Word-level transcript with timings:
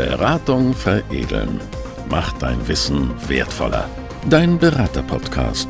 Beratung 0.00 0.72
veredeln. 0.72 1.60
Macht 2.08 2.40
dein 2.40 2.66
Wissen 2.66 3.10
wertvoller. 3.28 3.86
Dein 4.30 4.58
Berater-Podcast. 4.58 5.68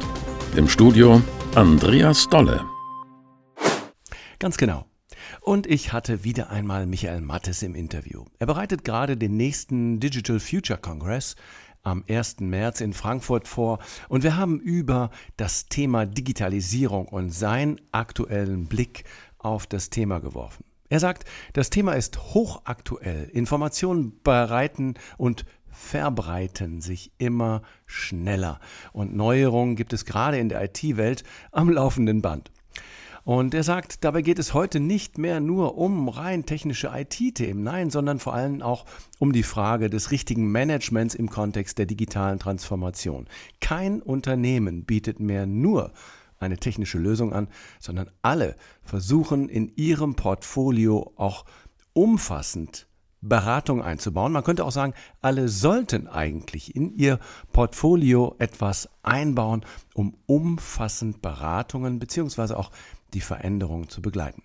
Im 0.55 0.69
Studio 0.69 1.21
Andreas 1.57 2.29
Dolle. 2.29 2.65
Ganz 4.39 4.57
genau. 4.57 4.87
Und 5.41 5.67
ich 5.67 5.93
hatte 5.93 6.23
wieder 6.23 6.49
einmal 6.49 6.87
Michael 6.87 7.23
Mattes 7.23 7.65
im 7.65 7.75
Interview. 7.75 8.25
Er 8.39 8.47
bereitet 8.47 8.85
gerade 8.85 9.17
den 9.17 9.37
nächsten 9.37 9.99
Digital 9.99 10.39
Future 10.39 10.79
Congress 10.79 11.35
am 11.83 12.05
1. 12.09 12.39
März 12.39 12.81
in 12.81 12.93
Frankfurt 12.93 13.49
vor 13.49 13.81
und 14.09 14.23
wir 14.23 14.37
haben 14.37 14.61
über 14.61 15.11
das 15.39 15.67
Thema 15.67 16.07
Digitalisierung 16.07 17.09
und 17.09 17.31
seinen 17.31 17.81
aktuellen 17.91 18.69
Blick 18.69 19.03
auf 19.39 19.67
das 19.67 19.91
Thema 19.91 20.21
geworfen. 20.21 20.70
Er 20.91 20.99
sagt, 21.01 21.25
das 21.53 21.71
Thema 21.71 21.93
ist 21.93 22.35
hochaktuell. 22.35 23.31
Informationen 23.33 24.21
bereiten 24.23 24.95
und 25.17 25.47
verbreiten 25.71 26.81
sich 26.81 27.13
immer 27.17 27.63
schneller. 27.87 28.59
Und 28.93 29.15
Neuerungen 29.15 29.77
gibt 29.77 29.93
es 29.93 30.05
gerade 30.05 30.39
in 30.39 30.49
der 30.49 30.63
IT-Welt 30.65 31.23
am 31.53 31.71
laufenden 31.71 32.23
Band. 32.23 32.51
Und 33.23 33.55
er 33.55 33.63
sagt, 33.63 34.03
dabei 34.03 34.23
geht 34.23 34.41
es 34.41 34.53
heute 34.53 34.81
nicht 34.81 35.17
mehr 35.17 35.39
nur 35.39 35.79
um 35.79 36.09
rein 36.09 36.45
technische 36.45 36.91
IT-Themen, 36.93 37.63
nein, 37.63 37.91
sondern 37.91 38.19
vor 38.19 38.35
allem 38.35 38.61
auch 38.61 38.85
um 39.21 39.33
die 39.33 39.45
Frage 39.45 39.91
des 39.91 40.11
richtigen 40.11 40.51
Managements 40.51 41.15
im 41.15 41.31
Kontext 41.31 41.79
der 41.79 41.87
digitalen 41.87 42.41
Transformation. 42.41 43.29
Kein 43.61 44.03
Unternehmen 44.03 44.85
bietet 44.85 45.21
mehr 45.21 45.47
nur 45.47 45.93
eine 46.41 46.57
technische 46.57 46.99
Lösung 46.99 47.33
an, 47.33 47.49
sondern 47.79 48.11
alle 48.23 48.57
versuchen 48.83 49.49
in 49.49 49.73
ihrem 49.77 50.17
Portfolio 50.17 51.13
auch 51.17 51.45
umfassend 51.93 52.89
Beratung 53.21 53.83
einzubauen. 53.83 54.33
Man 54.33 54.45
könnte 54.45 54.65
auch 54.65 54.73
sagen, 54.73 54.95
alle 55.21 55.49
sollten 55.49 56.09
eigentlich 56.09 56.75
in 56.75 56.97
ihr 56.97 57.19
Portfolio 57.53 58.35
etwas 58.39 58.89
einbauen, 59.03 59.65
um 59.95 60.17
umfassend 60.27 61.21
Beratungen 61.21 61.99
bzw. 61.99 62.55
auch 62.55 62.71
die 63.13 63.21
Veränderung 63.21 63.89
zu 63.89 64.01
begleiten. 64.01 64.43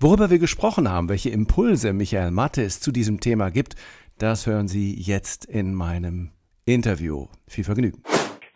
Worüber 0.00 0.30
wir 0.30 0.38
gesprochen 0.38 0.88
haben, 0.88 1.08
welche 1.08 1.30
Impulse 1.30 1.92
Michael 1.92 2.30
Mattes 2.30 2.80
zu 2.80 2.92
diesem 2.92 3.20
Thema 3.20 3.50
gibt, 3.50 3.74
das 4.18 4.46
hören 4.46 4.68
Sie 4.68 4.94
jetzt 4.94 5.44
in 5.44 5.74
meinem 5.74 6.30
Interview. 6.64 7.26
Viel 7.48 7.64
Vergnügen. 7.64 8.02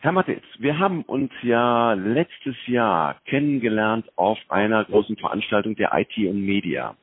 Herr 0.06 0.12
Mattes, 0.12 0.40
wir 0.60 0.78
haben 0.78 1.02
uns 1.02 1.32
ja 1.42 1.94
letztes 1.94 2.54
Jahr 2.68 3.16
kennengelernt 3.24 4.06
auf 4.14 4.38
einer 4.48 4.84
großen 4.84 5.16
Veranstaltung 5.16 5.74
der 5.74 5.90
IT 5.94 6.16
und 6.18 6.46
Media. 6.46 6.94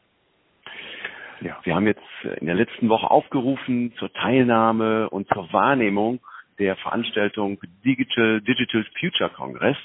Ja, 1.41 1.59
wir 1.63 1.75
haben 1.75 1.85
jetzt 1.85 1.99
in 2.39 2.45
der 2.45 2.55
letzten 2.55 2.87
Woche 2.87 3.11
aufgerufen 3.11 3.91
zur 3.99 4.13
Teilnahme 4.13 5.09
und 5.09 5.27
zur 5.33 5.51
Wahrnehmung 5.51 6.21
der 6.59 6.77
Veranstaltung 6.77 7.59
Digital, 7.83 8.39
Digital 8.39 8.85
Future 8.97 9.31
Congress. 9.31 9.75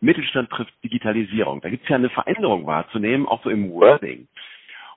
Mittelstand 0.00 0.50
trifft 0.50 0.74
Digitalisierung. 0.82 1.60
Da 1.60 1.68
gibt 1.68 1.84
es 1.84 1.88
ja 1.88 1.94
eine 1.94 2.10
Veränderung 2.10 2.66
wahrzunehmen, 2.66 3.28
auch 3.28 3.44
so 3.44 3.50
im 3.50 3.70
Wording. 3.70 4.26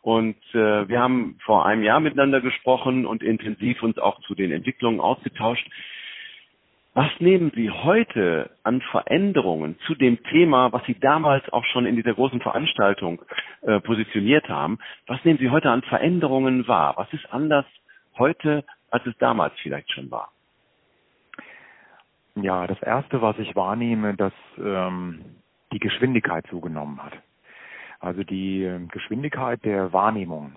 Und 0.02 0.38
äh, 0.56 0.90
wir 0.90 1.00
haben 1.00 1.38
vor 1.46 1.68
einem 1.68 1.84
Jahr 1.84 2.00
miteinander 2.00 2.42
gesprochen 2.42 3.06
und 3.06 3.22
intensiv 3.22 3.84
uns 3.84 4.00
auch 4.00 4.20
zu 4.22 4.34
den 4.34 4.52
Entwicklungen 4.52 5.00
ausgetauscht. 5.00 5.70
Was 6.94 7.10
nehmen 7.20 7.52
Sie 7.56 7.70
heute 7.70 8.52
an 8.64 8.82
Veränderungen 8.82 9.80
zu 9.88 9.96
dem 9.96 10.22
Thema, 10.24 10.74
was 10.74 10.84
Sie 10.86 11.00
damals 11.00 11.48
auch 11.54 11.64
schon 11.66 11.86
in 11.86 11.96
dieser 11.96 12.14
großen 12.14 12.42
Veranstaltung 12.42 13.22
äh, 13.62 13.80
positioniert 13.80 14.50
haben? 14.50 14.78
Was 15.08 15.24
nehmen 15.24 15.40
Sie 15.40 15.50
heute 15.50 15.70
an 15.70 15.84
Veränderungen 15.84 16.68
wahr? 16.68 16.96
Was 16.98 17.12
ist 17.14 17.32
anders 17.32 17.66
heute, 18.18 18.66
als 18.90 19.06
es 19.06 19.18
damals 19.20 19.54
vielleicht 19.62 19.90
schon 19.92 20.12
war? 20.12 20.34
Ja, 22.36 22.68
das 22.68 22.82
Erste, 22.82 23.22
was 23.22 23.38
ich 23.40 23.56
wahrnehme, 23.56 24.16
dass 24.16 24.34
ähm, 24.58 25.24
die 25.72 25.80
Geschwindigkeit 25.80 26.46
zugenommen 26.48 27.02
hat. 27.02 27.14
Also 28.02 28.24
die 28.24 28.64
ähm, 28.64 28.90
Geschwindigkeit 28.90 29.64
der 29.64 29.94
Wahrnehmung. 29.94 30.56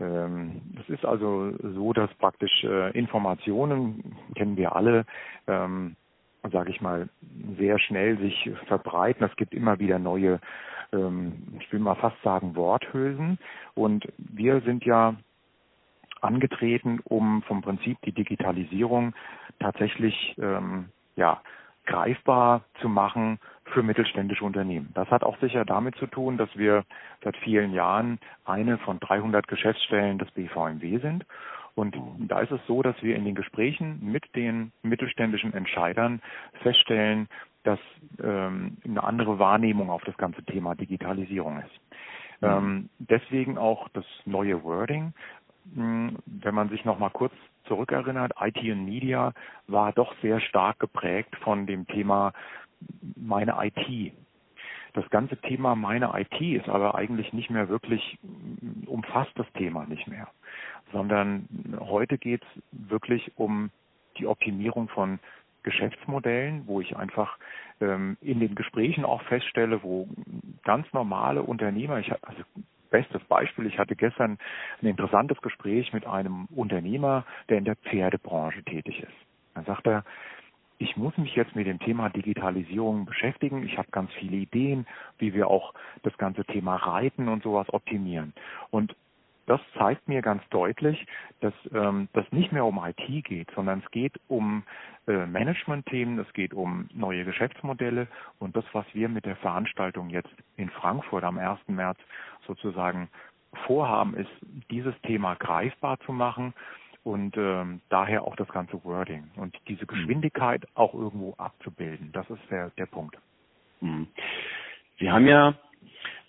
Ähm, 0.00 0.62
es 0.80 0.88
ist 0.88 1.04
also 1.04 1.52
so, 1.62 1.92
dass 1.92 2.12
praktisch 2.14 2.64
äh, 2.64 2.90
Informationen, 2.98 4.16
kennen 4.34 4.56
wir 4.56 4.74
alle, 4.74 5.04
ähm, 5.46 5.96
sage 6.50 6.70
ich 6.70 6.80
mal, 6.80 7.08
sehr 7.58 7.78
schnell 7.78 8.18
sich 8.18 8.50
verbreiten. 8.66 9.26
Es 9.26 9.36
gibt 9.36 9.52
immer 9.52 9.78
wieder 9.78 9.98
neue, 9.98 10.40
ähm, 10.92 11.58
ich 11.60 11.70
will 11.72 11.80
mal 11.80 11.96
fast 11.96 12.20
sagen, 12.22 12.56
Worthülsen. 12.56 13.38
Und 13.74 14.08
wir 14.16 14.62
sind 14.62 14.84
ja 14.84 15.14
angetreten, 16.22 17.00
um 17.04 17.42
vom 17.42 17.62
Prinzip 17.62 17.98
die 18.02 18.12
Digitalisierung 18.12 19.14
tatsächlich 19.58 20.36
ja, 21.16 21.40
greifbar 21.86 22.62
zu 22.80 22.88
machen 22.88 23.38
für 23.70 23.82
mittelständische 23.82 24.44
Unternehmen. 24.44 24.90
Das 24.94 25.10
hat 25.10 25.24
auch 25.24 25.38
sicher 25.38 25.64
damit 25.64 25.96
zu 25.96 26.06
tun, 26.06 26.36
dass 26.36 26.48
wir 26.56 26.84
seit 27.22 27.36
vielen 27.38 27.72
Jahren 27.72 28.18
eine 28.44 28.78
von 28.78 29.00
300 29.00 29.46
Geschäftsstellen 29.48 30.18
des 30.18 30.30
BVMW 30.32 30.98
sind. 30.98 31.24
Und 31.74 31.96
da 32.18 32.40
ist 32.40 32.50
es 32.50 32.60
so, 32.66 32.82
dass 32.82 33.00
wir 33.02 33.16
in 33.16 33.24
den 33.24 33.34
Gesprächen 33.34 34.00
mit 34.02 34.34
den 34.34 34.72
mittelständischen 34.82 35.54
Entscheidern 35.54 36.20
feststellen, 36.62 37.28
dass 37.62 37.78
ähm, 38.22 38.76
eine 38.84 39.02
andere 39.02 39.38
Wahrnehmung 39.38 39.90
auf 39.90 40.02
das 40.04 40.16
ganze 40.16 40.42
Thema 40.44 40.74
Digitalisierung 40.74 41.58
ist. 41.58 41.80
Ähm, 42.42 42.88
deswegen 42.98 43.58
auch 43.58 43.88
das 43.90 44.04
neue 44.24 44.62
Wording. 44.64 45.12
Hm, 45.74 46.16
wenn 46.26 46.54
man 46.54 46.70
sich 46.70 46.84
noch 46.84 46.98
mal 46.98 47.10
kurz 47.10 47.34
zurückerinnert, 47.64 48.32
IT 48.40 48.58
und 48.58 48.84
Media 48.84 49.32
war 49.66 49.92
doch 49.92 50.14
sehr 50.22 50.40
stark 50.40 50.78
geprägt 50.78 51.36
von 51.42 51.66
dem 51.66 51.86
Thema 51.86 52.32
meine 53.16 53.56
IT. 53.60 54.12
Das 54.92 55.08
ganze 55.10 55.36
Thema 55.36 55.76
meine 55.76 56.12
IT 56.14 56.40
ist 56.40 56.68
aber 56.68 56.96
eigentlich 56.96 57.32
nicht 57.32 57.50
mehr 57.50 57.68
wirklich, 57.68 58.18
umfasst 58.86 59.32
das 59.36 59.46
Thema 59.52 59.86
nicht 59.86 60.08
mehr, 60.08 60.28
sondern 60.92 61.46
heute 61.78 62.18
geht 62.18 62.42
es 62.42 62.62
wirklich 62.88 63.32
um 63.36 63.70
die 64.18 64.26
Optimierung 64.26 64.88
von 64.88 65.20
Geschäftsmodellen, 65.62 66.66
wo 66.66 66.80
ich 66.80 66.96
einfach 66.96 67.36
ähm, 67.80 68.16
in 68.20 68.40
den 68.40 68.54
Gesprächen 68.54 69.04
auch 69.04 69.22
feststelle, 69.24 69.82
wo 69.82 70.08
ganz 70.64 70.90
normale 70.92 71.42
Unternehmer, 71.42 71.98
ich 71.98 72.10
also 72.22 72.42
bestes 72.90 73.22
Beispiel, 73.24 73.66
ich 73.66 73.78
hatte 73.78 73.94
gestern 73.94 74.38
ein 74.82 74.86
interessantes 74.86 75.40
Gespräch 75.42 75.92
mit 75.92 76.06
einem 76.06 76.46
Unternehmer, 76.46 77.24
der 77.48 77.58
in 77.58 77.64
der 77.64 77.76
Pferdebranche 77.76 78.64
tätig 78.64 79.00
ist. 79.00 79.12
Dann 79.54 79.64
sagt 79.64 79.86
er, 79.86 80.04
ich 80.80 80.96
muss 80.96 81.16
mich 81.18 81.36
jetzt 81.36 81.54
mit 81.54 81.66
dem 81.66 81.78
Thema 81.78 82.08
Digitalisierung 82.08 83.04
beschäftigen. 83.04 83.64
Ich 83.64 83.76
habe 83.76 83.90
ganz 83.90 84.10
viele 84.14 84.36
Ideen, 84.36 84.86
wie 85.18 85.34
wir 85.34 85.48
auch 85.48 85.74
das 86.02 86.16
ganze 86.16 86.42
Thema 86.46 86.76
Reiten 86.76 87.28
und 87.28 87.42
sowas 87.42 87.68
optimieren. 87.72 88.32
Und 88.70 88.96
das 89.44 89.60
zeigt 89.76 90.08
mir 90.08 90.22
ganz 90.22 90.42
deutlich, 90.48 91.06
dass 91.40 91.52
ähm, 91.74 92.08
das 92.14 92.24
nicht 92.32 92.50
mehr 92.52 92.64
um 92.64 92.82
IT 92.82 93.24
geht, 93.24 93.50
sondern 93.54 93.82
es 93.84 93.90
geht 93.90 94.18
um 94.28 94.62
äh, 95.06 95.26
Management-Themen, 95.26 96.18
es 96.18 96.32
geht 96.32 96.54
um 96.54 96.88
neue 96.94 97.26
Geschäftsmodelle 97.26 98.08
und 98.38 98.56
das, 98.56 98.64
was 98.72 98.86
wir 98.94 99.10
mit 99.10 99.26
der 99.26 99.36
Veranstaltung 99.36 100.08
jetzt 100.08 100.32
in 100.56 100.70
Frankfurt 100.70 101.24
am 101.24 101.36
1. 101.36 101.58
März 101.66 101.98
sozusagen 102.46 103.08
vorhaben, 103.66 104.14
ist, 104.14 104.30
dieses 104.70 104.94
Thema 105.02 105.34
greifbar 105.34 105.98
zu 106.06 106.12
machen 106.12 106.54
und 107.02 107.36
ähm, 107.36 107.80
daher 107.88 108.24
auch 108.24 108.36
das 108.36 108.48
ganze 108.48 108.82
Wording 108.84 109.30
und 109.36 109.56
diese 109.68 109.86
Geschwindigkeit 109.86 110.66
auch 110.74 110.94
irgendwo 110.94 111.34
abzubilden. 111.38 112.10
Das 112.12 112.28
ist 112.30 112.42
der, 112.50 112.70
der 112.70 112.86
Punkt. 112.86 113.16
Mhm. 113.80 114.06
Sie 114.98 115.10
haben 115.10 115.26
ja 115.26 115.54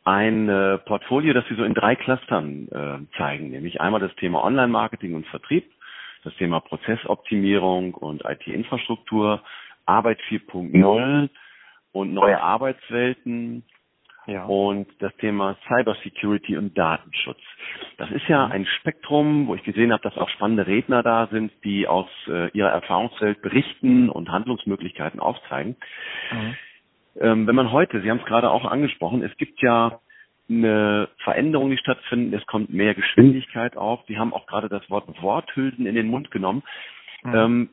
ein 0.04 0.50
äh, 0.50 0.78
Portfolio, 0.80 1.34
das 1.34 1.46
Sie 1.48 1.56
so 1.56 1.64
in 1.64 1.74
drei 1.74 1.96
Clustern 1.96 2.68
äh, 2.70 3.18
zeigen, 3.18 3.52
nämlich 3.52 3.82
einmal 3.82 4.00
das 4.00 4.16
Thema 4.16 4.44
Online-Marketing 4.44 5.14
und 5.14 5.28
Vertrieb, 5.28 5.70
das 6.24 6.34
Thema 6.36 6.60
Prozessoptimierung 6.62 7.94
und 7.94 8.24
IT-Infrastruktur, 8.26 9.44
Arbeit 9.86 10.20
4.0 10.30 11.30
und 11.92 12.14
neue 12.14 12.42
Arbeitswelten 12.42 13.64
ja. 14.28 14.46
und 14.46 14.88
das 15.00 15.16
Thema 15.18 15.58
Cybersecurity 15.68 16.58
und 16.58 16.78
Datenschutz. 16.78 17.40
Das 17.98 18.10
ist 18.12 18.28
ja 18.28 18.48
mhm. 18.48 18.52
ein 18.52 18.66
Spektrum, 18.66 19.48
wo 19.48 19.56
ich 19.56 19.64
gesehen 19.64 19.92
habe, 19.92 20.04
dass 20.04 20.18
auch 20.18 20.30
spannende 20.30 20.68
Redner 20.68 21.04
da 21.04 21.28
sind, 21.32 21.52
die 21.64 21.88
aus 21.88 22.10
äh, 22.28 22.50
ihrer 22.52 22.70
Erfahrungswelt 22.70 23.42
berichten 23.42 24.10
und 24.10 24.30
Handlungsmöglichkeiten 24.30 25.20
aufzeigen. 25.20 25.76
Mhm. 26.32 26.56
Ähm, 27.20 27.48
wenn 27.48 27.56
man 27.56 27.72
heute, 27.72 28.02
Sie 28.02 28.10
haben 28.10 28.20
es 28.20 28.26
gerade 28.26 28.50
auch 28.50 28.66
angesprochen, 28.66 29.24
es 29.24 29.36
gibt 29.38 29.62
ja 29.62 30.00
eine 30.50 31.08
Veränderung, 31.24 31.70
die 31.72 31.78
stattfindet, 31.78 32.42
es 32.42 32.48
kommt 32.48 32.74
mehr 32.74 32.94
Geschwindigkeit 32.94 33.78
auf. 33.78 34.02
Sie 34.08 34.18
haben 34.18 34.34
auch 34.34 34.48
gerade 34.48 34.70
das 34.70 34.90
Wort 34.90 35.08
Worthülsen 35.22 35.86
in 35.86 35.96
den 35.96 36.08
Mund 36.08 36.32
genommen. 36.32 36.64
Mhm. 37.24 37.36
Ähm, 37.36 37.70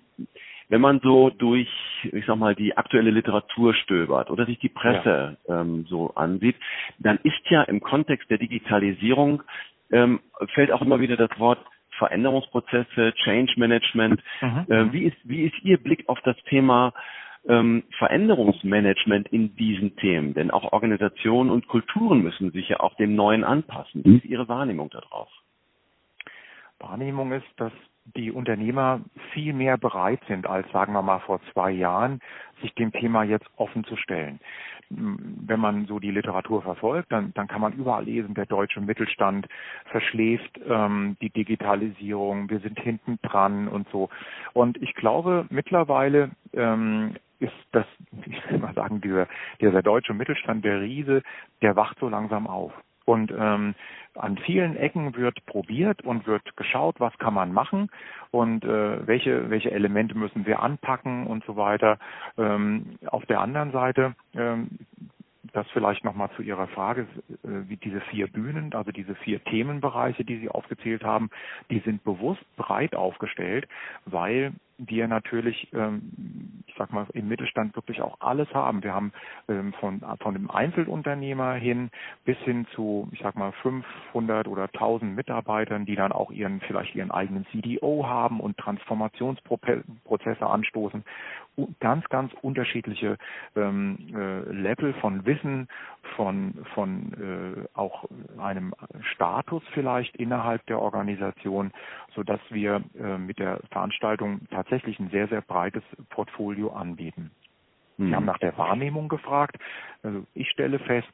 wenn 0.69 0.81
man 0.81 1.01
so 1.01 1.31
durch, 1.31 1.69
ich 2.03 2.27
sag 2.27 2.37
mal, 2.37 2.55
die 2.55 2.77
aktuelle 2.77 3.11
Literatur 3.11 3.75
stöbert 3.75 4.31
oder 4.31 4.47
sich 4.47 4.59
die 4.59 4.69
Presse 4.69 5.37
ja. 5.49 5.61
ähm, 5.61 5.87
so 5.89 6.15
ansieht, 6.15 6.57
dann 6.99 7.19
ist 7.23 7.41
ja 7.49 7.63
im 7.63 7.81
Kontext 7.81 8.29
der 8.31 8.39
Digitalisierung 8.39 9.43
ähm, 9.91 10.21
fällt 10.55 10.71
auch 10.73 10.83
immer 10.83 11.01
wieder 11.01 11.17
das 11.17 11.31
Wort 11.39 11.59
Veränderungsprozesse, 11.99 13.13
Change 13.25 13.55
Management. 13.57 14.23
Mhm. 14.41 14.67
Äh, 14.69 14.93
wie 14.93 15.05
ist 15.05 15.17
wie 15.25 15.45
ist 15.45 15.55
Ihr 15.63 15.79
Blick 15.79 16.09
auf 16.09 16.21
das 16.23 16.37
Thema 16.45 16.93
ähm, 17.49 17.85
Veränderungsmanagement 17.99 19.29
in 19.29 19.57
diesen 19.57 19.97
Themen? 19.97 20.35
Denn 20.35 20.51
auch 20.51 20.73
Organisationen 20.73 21.51
und 21.51 21.67
Kulturen 21.67 22.23
müssen 22.23 22.53
sich 22.53 22.69
ja 22.69 22.81
auch 22.81 22.95
dem 22.97 23.15
Neuen 23.15 23.45
anpassen. 23.45 24.05
Wie 24.05 24.17
ist 24.19 24.25
Ihre 24.25 24.49
Wahrnehmung 24.49 24.91
darauf? 24.91 25.29
Wahrnehmung 26.79 27.33
ist, 27.33 27.47
dass 27.57 27.73
die 28.17 28.31
Unternehmer 28.31 29.01
viel 29.33 29.53
mehr 29.53 29.77
bereit 29.77 30.21
sind 30.29 30.47
als, 30.47 30.71
sagen 30.73 30.93
wir 30.93 31.03
mal, 31.03 31.21
vor 31.21 31.41
zwei 31.53 31.71
Jahren, 31.71 32.21
sich 32.63 32.75
dem 32.75 32.93
Thema 32.93 33.23
jetzt 33.23 33.47
offen 33.57 33.85
zu 33.85 33.97
stellen. 33.97 34.41
Wenn 34.91 35.61
man 35.61 35.87
so 35.87 35.99
die 35.99 36.11
Literatur 36.11 36.63
verfolgt, 36.63 37.13
dann, 37.13 37.35
dann 37.35 37.47
kann 37.47 37.61
man 37.61 37.75
überall 37.75 38.05
lesen, 38.05 38.35
der 38.35 38.47
deutsche 38.47 38.81
Mittelstand 38.81 39.47
verschläft 39.87 40.59
ähm, 40.67 41.17
die 41.21 41.31
Digitalisierung, 41.31 42.49
wir 42.49 42.61
sind 42.61 42.81
hinten 42.81 43.19
dran 43.23 43.69
und 43.69 43.87
so. 43.91 44.09
Und 44.55 44.81
ich 44.83 44.95
glaube, 44.95 45.47
mittlerweile 45.51 46.31
ähm, 46.55 47.17
ist 47.39 47.53
das, 47.73 47.87
ich 48.27 48.51
will 48.51 48.59
mal 48.59 48.75
sagen, 48.75 49.01
dieser, 49.01 49.29
dieser 49.61 49.83
deutsche 49.83 50.15
Mittelstand, 50.15 50.65
der 50.65 50.81
Riese, 50.81 51.23
der 51.61 51.77
wacht 51.77 51.99
so 52.01 52.09
langsam 52.09 52.47
auf. 52.47 52.73
Und 53.09 53.33
ähm, 53.33 53.75
an 54.15 54.37
vielen 54.37 54.77
Ecken 54.77 55.17
wird 55.17 55.47
probiert 55.47 56.03
und 56.03 56.27
wird 56.27 56.57
geschaut, 56.59 57.01
was 57.01 57.17
kann 57.17 57.33
man 57.33 57.53
machen 57.55 57.89
und 58.33 58.65
äh, 58.65 59.07
welche, 59.07 59.49
welche 59.49 59.71
Elemente 59.71 60.15
müssen 60.15 60.45
wir 60.45 60.61
anpacken 60.61 61.27
und 61.27 61.43
so 61.45 61.57
weiter. 61.57 61.99
Ähm, 62.37 62.99
auf 63.07 63.25
der 63.25 63.41
anderen 63.41 63.73
Seite 63.73 64.15
ähm, 64.35 64.69
das 65.55 65.67
vielleicht 65.71 66.05
nochmal 66.05 66.29
zu 66.37 66.43
Ihrer 66.43 66.69
Frage, 66.69 67.07
äh, 67.31 67.69
wie 67.69 67.79
diese 67.79 68.03
vier 68.03 68.27
Bühnen, 68.27 68.75
also 68.75 68.93
diese 68.93 69.15
vier 69.15 69.43
Themenbereiche, 69.43 70.25
die 70.25 70.39
Sie 70.41 70.51
aufgezählt 70.51 71.03
haben, 71.03 71.31
die 71.71 71.79
sind 71.81 72.05
bewusst 72.05 72.45
breit 72.57 72.95
aufgestellt, 72.95 73.67
weil 74.05 74.53
wir 74.79 75.09
natürlich, 75.09 75.69
ähm, 75.73 76.63
ich 76.67 76.75
sag 76.79 76.93
mal, 76.93 77.07
im 77.13 77.29
Mittelstand 77.29 77.75
wirklich 77.75 78.01
auch 78.01 78.21
alles 78.21 78.53
haben. 78.55 78.83
Wir 78.83 78.95
haben 78.95 79.13
ähm, 79.49 79.73
von, 79.75 80.03
von 80.21 80.35
dem 80.35 80.51
Einzelunternehmer 80.51 81.55
hin 81.55 81.91
bis 82.25 82.39
hin 82.39 82.67
zu, 82.75 83.09
ich 83.13 83.21
sag 83.21 83.37
mal, 83.37 83.53
500 83.63 84.47
oder 84.47 84.65
1000 84.65 85.15
Mitarbeitern, 85.15 85.85
die 85.85 85.97
dann 85.97 86.13
auch 86.13 86.31
ihren, 86.31 86.61
vielleicht 86.61 86.95
ihren 86.95 87.11
eigenen 87.11 87.45
CDO 87.47 88.07
haben 88.07 88.41
und 88.41 88.57
Transformationsprozesse 88.57 90.47
anstoßen. 90.47 91.05
Ganz, 91.81 92.09
ganz 92.09 92.33
unterschiedliche 92.41 93.19
ähm, 93.57 93.99
äh, 94.15 94.53
Level 94.53 94.95
von 94.95 95.27
Wissen, 95.27 95.67
von, 96.15 96.55
von 96.75 97.13
äh, 97.15 97.77
auch 97.77 98.05
einem 98.39 98.75
Status 99.01 99.65
vielleicht 99.75 100.17
innerhalb 100.17 100.65
der 100.67 100.81
Organisation, 100.81 101.73
so 102.15 102.23
dass 102.23 102.41
wir 102.51 102.83
äh, 102.97 103.19
mit 103.19 103.41
der 103.41 103.59
Veranstaltung 103.73 104.41
tatsächlich 104.51 104.68
tatsächlich 104.69 104.99
ein 104.99 105.11
sehr, 105.11 105.29
sehr 105.29 105.41
breites 105.41 105.83
Portfolio 106.11 106.71
anbieten. 106.71 107.31
Sie 107.97 108.05
mhm. 108.05 108.15
haben 108.15 108.25
nach 108.27 108.39
der 108.39 108.57
Wahrnehmung 108.57 109.09
gefragt. 109.09 109.57
Also 110.05 110.25
ich 110.35 110.49
stelle 110.51 110.79
fest, 110.79 111.09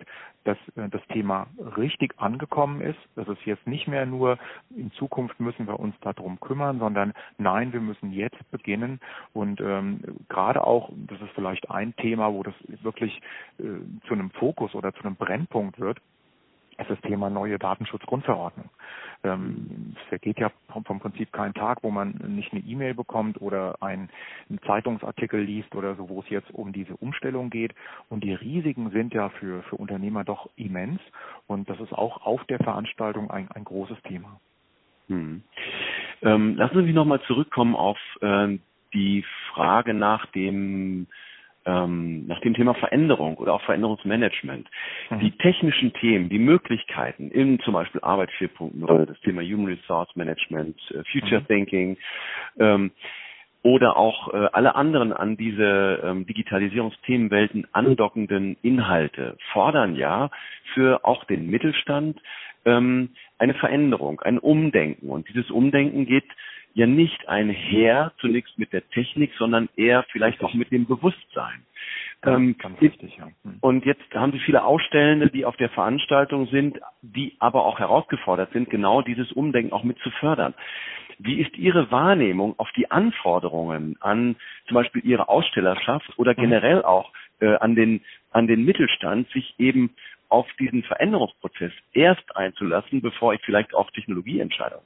dass 0.45 0.59
äh, 0.77 0.89
das 0.91 1.01
Thema 1.09 1.47
richtig 1.79 2.13
angekommen 2.19 2.83
ist. 2.83 2.99
Das 3.17 3.27
ist 3.29 3.43
jetzt 3.47 3.67
nicht 3.67 3.89
mehr 3.89 4.05
nur, 4.05 4.39
in 4.77 4.93
Zukunft 4.93 5.41
müssen 5.41 5.67
wir 5.67 5.81
uns 5.81 5.95
darum 6.01 6.39
kümmern, 6.41 6.81
sondern 6.81 7.15
nein, 7.39 7.73
wir 7.73 7.81
müssen 7.81 8.13
jetzt 8.13 8.51
beginnen. 8.51 9.01
Und 9.33 9.63
ähm, 9.63 10.01
gerade 10.29 10.63
auch, 10.67 10.91
das 10.95 11.21
ist 11.23 11.31
vielleicht 11.35 11.71
ein 11.71 11.97
Thema, 11.97 12.33
wo 12.33 12.43
das 12.43 12.55
wirklich 12.83 13.23
äh, 13.59 13.63
zu 14.07 14.13
einem 14.13 14.31
Fokus 14.33 14.75
oder 14.75 14.93
zu 14.93 15.05
einem 15.05 15.17
Brennpunkt 15.17 15.81
wird, 15.81 15.99
ist 16.77 16.91
das 16.91 17.01
Thema 17.03 17.31
neue 17.31 17.59
Datenschutzgrundverordnung. 17.59 18.69
Ähm, 19.25 19.95
es 19.97 20.09
vergeht 20.09 20.39
ja 20.39 20.51
vom, 20.69 21.01
Prinzip 21.01 21.33
kein 21.33 21.55
Tag, 21.55 21.83
wo 21.83 21.91
man 21.91 22.13
nicht 22.29 22.53
eine 22.53 22.63
E-Mail 22.63 22.95
bekommt 22.95 23.41
oder 23.41 23.77
ein, 23.83 24.11
einen 24.49 24.61
Zeitungsartikel 24.67 25.41
liest 25.41 25.75
oder 25.75 25.95
so, 25.95 26.09
wo 26.09 26.21
es 26.21 26.29
jetzt 26.29 26.51
um 26.53 26.73
diese 26.73 26.97
Umstellung 26.97 27.51
geht. 27.51 27.75
Und 28.09 28.23
die 28.23 28.35
Risiken 28.35 28.91
sind 28.91 29.15
ja 29.15 29.31
für, 29.31 29.63
für 29.65 29.77
Unternehmer 29.77 30.25
doch 30.25 30.49
immens. 30.57 31.01
Und 31.47 31.69
das 31.69 31.81
ist 31.81 31.93
auch 31.93 32.25
auf 32.25 32.45
der 32.45 32.59
Veranstaltung 32.59 33.31
ein, 33.31 33.51
ein 33.51 33.65
großes 33.65 34.01
Thema. 34.03 34.41
Hm. 35.09 35.43
Ähm, 36.23 36.57
lassen 36.57 36.77
Sie 36.77 36.83
mich 36.83 36.95
nochmal 36.95 37.21
zurückkommen 37.23 37.75
auf 37.75 37.99
äh, 38.21 38.59
die 38.93 39.25
Frage 39.53 39.95
nach 39.95 40.27
dem 40.27 41.07
ähm, 41.67 42.27
nach 42.27 42.41
dem 42.41 42.55
Thema 42.55 42.75
Veränderung 42.75 43.37
oder 43.37 43.55
auch 43.55 43.63
Veränderungsmanagement. 43.63 44.69
Mhm. 45.11 45.21
Die 45.21 45.31
technischen 45.33 45.93
Themen, 45.95 46.29
die 46.29 46.39
Möglichkeiten 46.39 47.31
in 47.31 47.61
zum 47.61 47.75
Beispiel 47.75 48.01
Arbeit 48.03 48.31
4.0, 48.39 49.07
das 49.07 49.21
Thema 49.21 49.43
Human 49.43 49.67
Resource 49.67 50.15
Management, 50.15 50.79
äh, 50.91 51.03
Future 51.11 51.41
mhm. 51.41 51.47
Thinking, 51.47 51.97
ähm, 52.59 52.91
oder 53.63 53.97
auch 53.97 54.33
äh, 54.35 54.49
alle 54.53 54.75
anderen 54.75 55.15
an 55.15 55.39
diese 55.39 56.03
ähm, 56.05 56.27
Digitalisierungsthemenwelten 56.27 57.67
andockenden 57.73 58.59
Inhalte 58.61 59.39
fordern 59.53 59.97
ja 59.97 60.31
für 60.75 61.07
auch 61.07 61.25
den 61.25 61.49
Mittelstand 61.49 62.21
ähm, 62.67 63.11
eine 63.39 63.55
Veränderung, 63.55 64.21
ein 64.21 64.39
Umdenken. 64.39 65.09
Und 65.09 65.29
dieses 65.31 65.51
Umdenken 65.51 66.05
geht 66.05 66.25
ja 66.75 66.87
nicht 66.87 67.29
einher 67.29 68.13
zunächst 68.21 68.59
mit 68.59 68.73
der 68.73 68.89
Technik, 68.91 69.33
sondern 69.39 69.69
eher 69.77 70.05
vielleicht 70.11 70.43
auch 70.43 70.55
mit 70.55 70.71
dem 70.71 70.87
Bewusstsein. 70.87 71.65
Ja, 72.25 72.35
ähm, 72.35 72.57
ganz 72.59 72.81
richtig, 72.81 73.17
ja. 73.17 73.29
Hm. 73.45 73.59
Und 73.61 73.87
jetzt 73.87 74.03
haben 74.15 74.33
Sie 74.33 74.41
viele 74.41 74.65
Ausstellende, 74.65 75.31
die 75.31 75.45
auf 75.45 75.57
der 75.57 75.71
Veranstaltung 75.71 76.47
sind, 76.49 76.79
die 77.03 77.37
aber 77.39 77.65
auch 77.65 77.79
herausgefordert 77.79 78.53
sind, 78.53 78.71
genau 78.71 79.03
dieses 79.03 79.31
Umdenken 79.33 79.73
auch 79.73 79.85
mit 79.85 79.99
zu 80.01 80.11
fördern. 80.11 80.55
Wie 81.19 81.41
ist 81.41 81.57
Ihre 81.57 81.91
Wahrnehmung 81.93 82.59
auf 82.59 82.71
die 82.73 82.91
Anforderungen 82.91 83.97
an 84.01 84.37
zum 84.67 84.75
Beispiel 84.75 85.05
Ihre 85.05 85.29
Ausstellerschaft 85.29 86.19
oder 86.19 86.33
mhm. 86.33 86.43
generell 86.43 86.83
auch 86.83 87.13
äh, 87.41 87.55
an 87.57 87.75
den 87.75 88.01
an 88.33 88.49
den 88.49 88.65
Mittelstand, 88.65 89.31
sich 89.31 89.55
eben 89.59 89.95
auf 90.29 90.49
diesen 90.59 90.83
Veränderungsprozess 90.83 91.71
erst 91.93 92.37
einzulassen, 92.37 93.01
bevor 93.01 93.35
ich 93.35 93.41
vielleicht 93.43 93.75
auch 93.75 93.89
Technologieentscheidungen? 93.93 94.85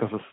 Das 0.00 0.12
ist, 0.12 0.24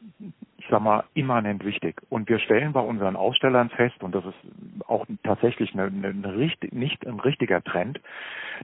ich 0.57 0.65
sag 0.69 0.81
mal, 0.81 1.03
immanent 1.13 1.63
wichtig. 1.65 2.01
Und 2.09 2.29
wir 2.29 2.39
stellen 2.39 2.73
bei 2.73 2.79
unseren 2.79 3.15
Ausstellern 3.15 3.69
fest, 3.69 4.01
und 4.01 4.15
das 4.15 4.25
ist 4.25 4.87
auch 4.87 5.05
tatsächlich 5.23 5.73
eine, 5.73 5.85
eine, 5.85 6.37
richtig, 6.37 6.73
nicht 6.73 7.05
ein 7.05 7.19
richtiger 7.19 7.63
Trend, 7.63 7.99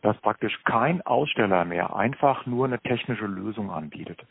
dass 0.02 0.18
praktisch 0.18 0.64
kein 0.64 1.02
Aussteller 1.02 1.66
mehr 1.66 1.96
einfach 1.96 2.46
nur 2.46 2.66
eine 2.66 2.80
technische 2.80 3.26
Lösung 3.26 3.72
anbietet. 3.72 4.26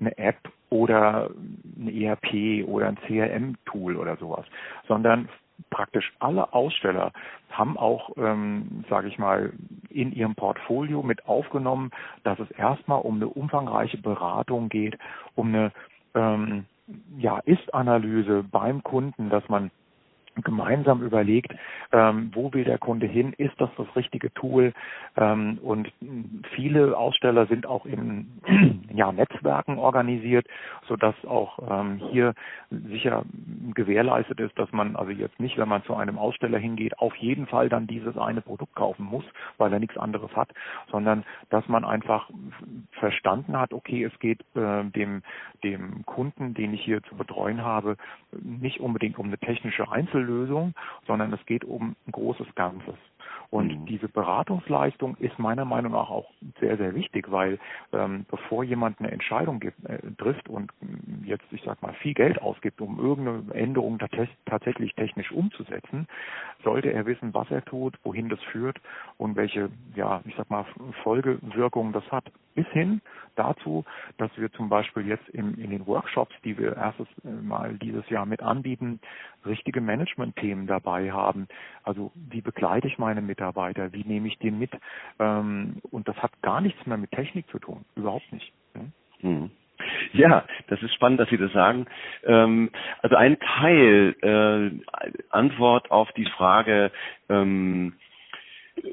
Eine 0.00 0.16
App 0.18 0.38
oder 0.70 1.30
ein 1.76 1.88
ERP 1.88 2.66
oder 2.66 2.88
ein 2.88 2.98
CRM-Tool 3.06 3.96
oder 3.96 4.16
sowas, 4.16 4.44
sondern 4.88 5.28
praktisch 5.70 6.12
alle 6.18 6.52
Aussteller 6.52 7.12
haben 7.50 7.78
auch, 7.78 8.10
ähm, 8.16 8.84
sage 8.90 9.08
ich 9.08 9.18
mal, 9.18 9.52
in 9.88 10.12
ihrem 10.12 10.34
Portfolio 10.34 11.02
mit 11.02 11.26
aufgenommen, 11.26 11.90
dass 12.24 12.38
es 12.38 12.50
erstmal 12.52 13.00
um 13.00 13.16
eine 13.16 13.28
umfangreiche 13.28 13.98
Beratung 13.98 14.68
geht, 14.68 14.98
um 15.34 15.48
eine 15.48 15.72
ähm, 16.16 16.64
ja, 17.18 17.38
Ist-Analyse 17.38 18.44
beim 18.50 18.82
Kunden, 18.82 19.30
dass 19.30 19.48
man 19.48 19.70
gemeinsam 20.42 21.02
überlegt, 21.02 21.54
ähm, 21.92 22.30
wo 22.34 22.52
will 22.52 22.64
der 22.64 22.78
Kunde 22.78 23.06
hin, 23.06 23.32
ist 23.38 23.58
das 23.58 23.70
das 23.76 23.86
richtige 23.96 24.32
Tool? 24.34 24.72
Ähm, 25.16 25.58
und 25.62 25.92
viele 26.54 26.96
Aussteller 26.96 27.46
sind 27.46 27.66
auch 27.66 27.86
in 27.86 28.40
ja, 28.92 29.12
Netzwerken 29.12 29.78
organisiert, 29.78 30.46
so 30.88 30.96
dass 30.96 31.14
auch 31.26 31.58
ähm, 31.68 32.00
hier 32.10 32.34
sicher 32.70 33.24
gewährleistet 33.74 34.40
ist, 34.40 34.58
dass 34.58 34.70
man 34.72 34.96
also 34.96 35.10
jetzt 35.10 35.40
nicht, 35.40 35.56
wenn 35.58 35.68
man 35.68 35.84
zu 35.84 35.94
einem 35.94 36.18
Aussteller 36.18 36.58
hingeht, 36.58 36.98
auf 36.98 37.14
jeden 37.16 37.46
Fall 37.46 37.68
dann 37.68 37.86
dieses 37.86 38.16
eine 38.16 38.40
Produkt 38.40 38.74
kaufen 38.74 39.04
muss, 39.04 39.24
weil 39.58 39.72
er 39.72 39.78
nichts 39.78 39.96
anderes 39.96 40.34
hat, 40.36 40.50
sondern 40.90 41.24
dass 41.50 41.66
man 41.68 41.84
einfach 41.84 42.30
verstanden 42.92 43.58
hat, 43.58 43.72
okay, 43.72 44.04
es 44.04 44.18
geht 44.18 44.40
äh, 44.54 44.84
dem 44.84 45.22
dem 45.64 46.04
Kunden, 46.06 46.54
den 46.54 46.74
ich 46.74 46.82
hier 46.82 47.02
zu 47.04 47.16
betreuen 47.16 47.62
habe, 47.62 47.96
nicht 48.32 48.80
unbedingt 48.80 49.18
um 49.18 49.26
eine 49.26 49.38
technische 49.38 49.90
Einzel 49.90 50.25
Lösung, 50.26 50.74
sondern 51.06 51.32
es 51.32 51.44
geht 51.46 51.64
um 51.64 51.96
ein 52.06 52.12
großes 52.12 52.54
Ganzes. 52.54 52.94
Und 53.50 53.68
mhm. 53.68 53.86
diese 53.86 54.08
Beratungsleistung 54.08 55.16
ist 55.18 55.38
meiner 55.38 55.64
Meinung 55.64 55.92
nach 55.92 56.10
auch 56.10 56.30
sehr, 56.60 56.76
sehr 56.76 56.94
wichtig, 56.94 57.30
weil 57.30 57.58
ähm, 57.92 58.26
bevor 58.28 58.64
jemand 58.64 58.98
eine 58.98 59.10
Entscheidung 59.10 59.60
gibt, 59.60 59.84
äh, 59.88 59.98
trifft 60.18 60.48
und 60.48 60.72
äh, 60.82 61.28
jetzt, 61.28 61.44
ich 61.52 61.62
sag 61.64 61.80
mal, 61.82 61.94
viel 61.94 62.14
Geld 62.14 62.40
ausgibt, 62.42 62.80
um 62.80 62.98
irgendeine 62.98 63.54
Änderung 63.54 63.98
tatsächlich 64.46 64.94
technisch 64.94 65.30
umzusetzen, 65.30 66.06
sollte 66.64 66.92
er 66.92 67.06
wissen, 67.06 67.34
was 67.34 67.50
er 67.50 67.64
tut, 67.64 67.96
wohin 68.02 68.28
das 68.28 68.42
führt 68.50 68.80
und 69.18 69.36
welche, 69.36 69.70
ja, 69.94 70.20
ich 70.24 70.34
sag 70.36 70.50
mal, 70.50 70.64
Folgewirkungen 71.02 71.92
das 71.92 72.10
hat. 72.10 72.24
Bis 72.56 72.66
hin 72.68 73.02
dazu, 73.36 73.84
dass 74.16 74.30
wir 74.36 74.50
zum 74.52 74.68
Beispiel 74.68 75.06
jetzt 75.06 75.28
im, 75.28 75.54
in 75.62 75.70
den 75.70 75.86
Workshops, 75.86 76.34
die 76.42 76.58
wir 76.58 76.74
erstes 76.74 77.06
äh, 77.24 77.28
Mal 77.28 77.74
dieses 77.74 78.08
Jahr 78.08 78.26
mit 78.26 78.42
anbieten, 78.42 78.98
richtige 79.44 79.80
Management-Themen 79.80 80.66
dabei 80.66 81.12
haben. 81.12 81.46
Also 81.84 82.12
wie 82.14 82.40
begleite 82.40 82.88
ich 82.88 82.98
meine 82.98 83.20
Mitarbeiter, 83.20 83.92
wie 83.92 84.04
nehme 84.04 84.26
ich 84.26 84.38
den 84.38 84.58
mit? 84.58 84.72
Ähm, 85.20 85.76
und 85.90 86.08
das 86.08 86.16
hat 86.16 86.32
gar 86.42 86.60
nichts 86.60 86.84
mehr 86.86 86.96
mit 86.96 87.12
Technik 87.12 87.48
zu 87.50 87.58
tun, 87.58 87.84
überhaupt 87.94 88.32
nicht. 88.32 88.52
Hm. 89.20 89.50
Ja, 90.12 90.46
das 90.68 90.82
ist 90.82 90.94
spannend, 90.94 91.20
dass 91.20 91.28
Sie 91.28 91.36
das 91.36 91.52
sagen. 91.52 91.86
Ähm, 92.24 92.70
also 93.02 93.16
ein 93.16 93.38
Teil 93.38 94.16
äh, 94.22 95.14
Antwort 95.30 95.90
auf 95.90 96.10
die 96.12 96.24
Frage, 96.24 96.90
ähm, 97.28 97.92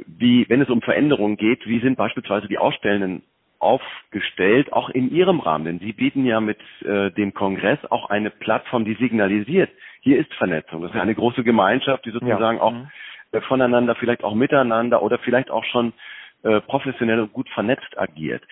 wie, 0.06 0.48
wenn 0.50 0.62
es 0.62 0.70
um 0.70 0.82
Veränderungen 0.82 1.38
geht, 1.38 1.66
wie 1.68 1.80
sind 1.80 1.98
beispielsweise 1.98 2.48
die 2.48 2.58
Ausstellenden 2.58 3.24
aufgestellt, 3.64 4.72
auch 4.74 4.90
in 4.90 5.12
Ihrem 5.12 5.40
Rahmen? 5.40 5.66
Denn 5.66 5.80
Sie 5.80 5.94
bieten 5.94 6.26
ja 6.26 6.40
mit 6.40 6.60
äh, 6.84 7.12
dem 7.12 7.34
Kongress 7.34 7.80
auch 7.90 8.10
eine 8.10 8.30
Plattform, 8.30 8.86
die 8.86 8.96
signalisiert, 8.96 9.70
hier 10.02 10.20
ist 10.20 10.34
Vernetzung. 10.34 10.82
Das 10.82 10.92
ist 10.92 11.00
eine 11.00 11.16
große 11.16 11.44
Gemeinschaft, 11.44 12.06
die 12.06 12.12
sozusagen 12.12 12.58
ja. 12.58 12.64
auch 12.64 12.76
äh, 13.32 13.42
voneinander, 13.42 13.96
vielleicht 13.96 14.24
auch 14.24 14.36
miteinander 14.36 15.02
oder 15.02 15.18
vielleicht 15.20 15.50
auch 15.50 15.64
schon 15.66 15.94
äh, 16.44 16.60
professionell 16.60 17.22
und 17.22 17.32
gut 17.32 17.48
vernetzt 17.50 17.98
agiert. 17.98 18.44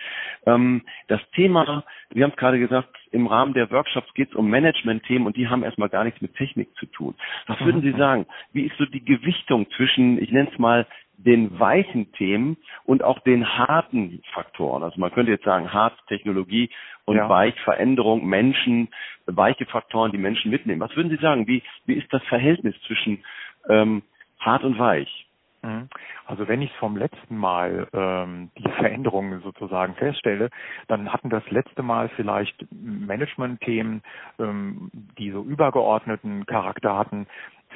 Ähm, 0.46 0.82
das 1.08 1.20
Thema, 1.34 1.84
wir 2.10 2.24
haben 2.24 2.30
es 2.30 2.36
gerade 2.36 2.58
gesagt, 2.58 2.88
im 3.10 3.26
Rahmen 3.26 3.52
der 3.52 3.70
Workshops 3.70 4.12
geht 4.14 4.30
es 4.30 4.34
um 4.34 4.48
Management-Themen 4.48 5.26
und 5.26 5.36
die 5.36 5.48
haben 5.48 5.62
erstmal 5.62 5.90
gar 5.90 6.04
nichts 6.04 6.22
mit 6.22 6.34
Technik 6.34 6.74
zu 6.78 6.86
tun. 6.86 7.14
Was 7.46 7.60
würden 7.60 7.82
mhm. 7.82 7.92
Sie 7.92 7.98
sagen? 7.98 8.26
Wie 8.52 8.62
ist 8.62 8.76
so 8.78 8.86
die 8.86 9.04
Gewichtung 9.04 9.70
zwischen, 9.76 10.22
ich 10.22 10.32
nenne 10.32 10.48
es 10.50 10.58
mal, 10.58 10.86
den 11.24 11.58
weichen 11.58 12.12
Themen 12.12 12.56
und 12.84 13.02
auch 13.02 13.18
den 13.20 13.58
harten 13.58 14.22
Faktoren. 14.32 14.82
Also 14.82 15.00
man 15.00 15.12
könnte 15.12 15.32
jetzt 15.32 15.44
sagen, 15.44 15.72
hart 15.72 15.94
Technologie 16.08 16.70
und 17.04 17.16
ja. 17.16 17.28
weich 17.28 17.58
Veränderung, 17.62 18.26
Menschen, 18.26 18.88
weiche 19.26 19.66
Faktoren, 19.66 20.12
die 20.12 20.18
Menschen 20.18 20.50
mitnehmen. 20.50 20.80
Was 20.80 20.96
würden 20.96 21.10
Sie 21.10 21.22
sagen? 21.22 21.46
Wie, 21.46 21.62
wie 21.86 21.94
ist 21.94 22.12
das 22.12 22.22
Verhältnis 22.24 22.74
zwischen 22.86 23.24
ähm, 23.68 24.02
hart 24.38 24.64
und 24.64 24.78
weich? 24.78 25.26
Mhm. 25.62 25.88
Also 26.26 26.48
wenn 26.48 26.60
ich 26.60 26.72
vom 26.74 26.96
letzten 26.96 27.36
Mal 27.36 27.86
ähm, 27.92 28.50
die 28.58 28.68
Veränderungen 28.70 29.40
sozusagen 29.42 29.94
feststelle, 29.94 30.50
dann 30.88 31.12
hatten 31.12 31.30
das 31.30 31.48
letzte 31.50 31.82
Mal 31.82 32.08
vielleicht 32.10 32.66
Management-Themen, 32.72 34.02
ähm, 34.38 34.90
die 35.18 35.30
so 35.30 35.42
übergeordneten 35.42 36.46
Charakter 36.46 36.98
hatten, 36.98 37.26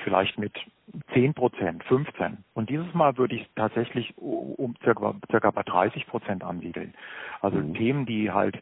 vielleicht 0.05 0.39
mit 0.39 0.53
10 1.13 1.35
Prozent, 1.35 1.85
15. 1.85 2.39
Und 2.55 2.71
dieses 2.71 2.93
Mal 2.95 3.17
würde 3.19 3.37
ich 3.37 3.49
tatsächlich 3.57 4.17
um 4.17 4.75
circa, 4.83 5.15
circa 5.31 5.51
bei 5.51 5.63
30 5.63 6.07
Prozent 6.07 6.45
ansiedeln. 6.45 6.95
Also 7.41 7.59
mhm. 7.59 7.75
Themen, 7.75 8.07
die 8.07 8.31
halt 8.31 8.61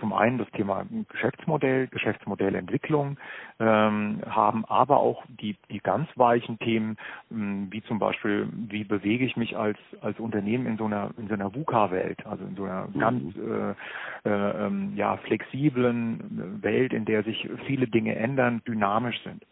zum 0.00 0.12
einen 0.12 0.38
das 0.38 0.50
Thema 0.52 0.86
Geschäftsmodell, 1.08 1.86
Geschäftsmodellentwicklung 1.88 3.16
ähm, 3.60 4.20
haben, 4.26 4.64
aber 4.66 4.98
auch 4.98 5.24
die, 5.28 5.56
die 5.70 5.78
ganz 5.78 6.08
weichen 6.16 6.58
Themen, 6.58 6.96
ähm, 7.30 7.68
wie 7.70 7.82
zum 7.82 7.98
Beispiel, 7.98 8.48
wie 8.52 8.84
bewege 8.84 9.24
ich 9.24 9.36
mich 9.36 9.56
als, 9.56 9.78
als 10.00 10.18
Unternehmen 10.18 10.66
in 10.66 10.76
so 10.76 10.86
einer, 10.86 11.10
in 11.16 11.28
so 11.28 11.34
einer 11.34 11.54
VUCA-Welt, 11.54 12.26
also 12.26 12.44
in 12.44 12.56
so 12.56 12.64
einer 12.64 12.88
mhm. 12.88 12.98
ganz 12.98 13.36
äh, 13.36 14.28
äh, 14.28 14.66
ähm, 14.66 14.92
ja, 14.96 15.16
flexiblen 15.18 16.62
Welt, 16.62 16.92
in 16.92 17.04
der 17.04 17.22
sich 17.22 17.48
viele 17.66 17.86
Dinge 17.86 18.16
ändern, 18.16 18.62
dynamisch 18.66 19.22
sind. 19.22 19.44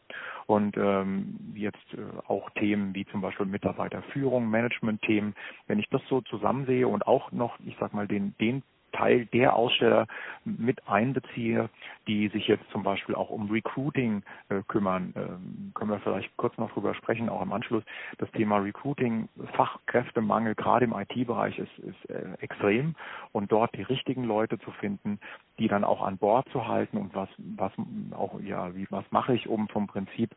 Und 0.52 0.76
ähm, 0.76 1.54
jetzt 1.54 1.78
äh, 1.94 2.28
auch 2.28 2.50
Themen 2.50 2.94
wie 2.94 3.06
zum 3.06 3.22
Beispiel 3.22 3.46
Mitarbeiterführung, 3.46 4.50
Management-Themen, 4.50 5.34
wenn 5.66 5.78
ich 5.78 5.88
das 5.88 6.02
so 6.10 6.20
zusammensehe 6.20 6.86
und 6.86 7.06
auch 7.06 7.32
noch, 7.32 7.58
ich 7.64 7.74
sag 7.80 7.94
mal, 7.94 8.06
den, 8.06 8.34
den 8.38 8.62
Teil 8.92 9.26
der 9.26 9.54
Aussteller 9.54 10.06
mit 10.44 10.86
einbeziehe, 10.88 11.68
die 12.06 12.28
sich 12.28 12.48
jetzt 12.48 12.68
zum 12.70 12.82
Beispiel 12.82 13.14
auch 13.14 13.30
um 13.30 13.50
Recruiting 13.50 14.22
äh, 14.48 14.62
kümmern. 14.68 15.12
Ähm, 15.16 15.72
können 15.74 15.90
wir 15.90 16.00
vielleicht 16.00 16.36
kurz 16.36 16.56
noch 16.58 16.72
drüber 16.72 16.94
sprechen, 16.94 17.28
auch 17.28 17.42
im 17.42 17.52
Anschluss. 17.52 17.84
Das 18.18 18.30
Thema 18.32 18.58
Recruiting, 18.58 19.28
Fachkräftemangel, 19.54 20.54
gerade 20.54 20.84
im 20.84 20.92
IT-Bereich 20.92 21.58
ist, 21.58 21.78
ist 21.78 22.10
äh, 22.10 22.34
extrem 22.40 22.94
und 23.32 23.50
dort 23.52 23.74
die 23.76 23.82
richtigen 23.82 24.24
Leute 24.24 24.58
zu 24.60 24.70
finden, 24.72 25.18
die 25.58 25.68
dann 25.68 25.84
auch 25.84 26.02
an 26.02 26.18
Bord 26.18 26.48
zu 26.50 26.66
halten 26.66 26.96
und 26.96 27.14
was, 27.14 27.28
was 27.56 27.72
auch, 28.12 28.40
ja, 28.40 28.74
wie, 28.74 28.86
was 28.90 29.04
mache 29.10 29.34
ich, 29.34 29.48
um 29.48 29.68
vom 29.68 29.86
Prinzip 29.86 30.30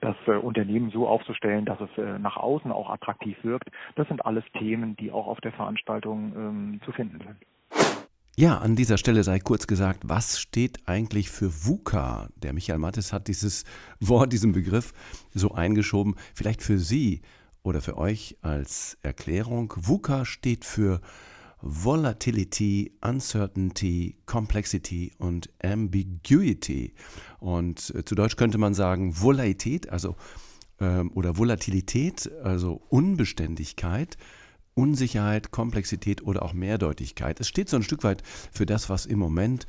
das 0.00 0.16
äh, 0.26 0.32
Unternehmen 0.32 0.90
so 0.90 1.06
aufzustellen, 1.06 1.64
dass 1.64 1.80
es 1.80 1.98
äh, 1.98 2.18
nach 2.18 2.36
außen 2.36 2.72
auch 2.72 2.90
attraktiv 2.90 3.36
wirkt. 3.42 3.70
Das 3.94 4.08
sind 4.08 4.24
alles 4.24 4.44
Themen, 4.58 4.96
die 4.96 5.10
auch 5.10 5.26
auf 5.26 5.40
der 5.40 5.52
Veranstaltung 5.52 6.32
ähm, 6.36 6.80
zu 6.84 6.92
finden 6.92 7.18
sind. 7.18 7.36
Ja, 8.34 8.56
an 8.58 8.76
dieser 8.76 8.96
Stelle 8.96 9.24
sei 9.24 9.38
kurz 9.40 9.66
gesagt, 9.66 10.04
was 10.08 10.40
steht 10.40 10.88
eigentlich 10.88 11.28
für 11.28 11.66
VUCA? 11.66 12.30
Der 12.42 12.54
Michael 12.54 12.78
Mattes 12.78 13.12
hat 13.12 13.28
dieses 13.28 13.64
Wort, 14.00 14.32
diesen 14.32 14.52
Begriff 14.52 14.94
so 15.34 15.52
eingeschoben. 15.52 16.14
Vielleicht 16.34 16.62
für 16.62 16.78
Sie 16.78 17.20
oder 17.62 17.82
für 17.82 17.98
euch 17.98 18.38
als 18.40 18.96
Erklärung. 19.02 19.74
VUCA 19.76 20.24
steht 20.24 20.64
für 20.64 21.02
Volatility, 21.60 22.92
Uncertainty, 23.02 24.16
Complexity 24.24 25.12
und 25.18 25.50
Ambiguity. 25.62 26.94
Und 27.38 27.94
äh, 27.94 28.02
zu 28.02 28.14
Deutsch 28.14 28.36
könnte 28.36 28.56
man 28.56 28.72
sagen 28.72 29.20
Volatilität, 29.20 29.90
also 29.90 30.16
ähm, 30.80 31.12
oder 31.14 31.36
Volatilität, 31.36 32.32
also 32.42 32.80
Unbeständigkeit 32.88 34.16
Unsicherheit, 34.74 35.50
Komplexität 35.50 36.22
oder 36.22 36.42
auch 36.42 36.52
Mehrdeutigkeit. 36.52 37.40
Es 37.40 37.48
steht 37.48 37.68
so 37.68 37.76
ein 37.76 37.82
Stück 37.82 38.04
weit 38.04 38.22
für 38.52 38.66
das, 38.66 38.88
was 38.88 39.06
im 39.06 39.18
Moment 39.18 39.66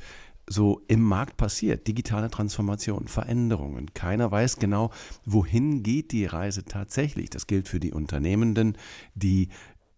so 0.48 0.82
im 0.88 1.02
Markt 1.02 1.36
passiert. 1.36 1.86
Digitale 1.86 2.30
Transformation, 2.30 3.08
Veränderungen. 3.08 3.92
Keiner 3.94 4.30
weiß 4.30 4.56
genau, 4.56 4.90
wohin 5.24 5.82
geht 5.82 6.12
die 6.12 6.26
Reise 6.26 6.64
tatsächlich. 6.64 7.30
Das 7.30 7.46
gilt 7.46 7.68
für 7.68 7.80
die 7.80 7.92
Unternehmenden, 7.92 8.76
die 9.14 9.48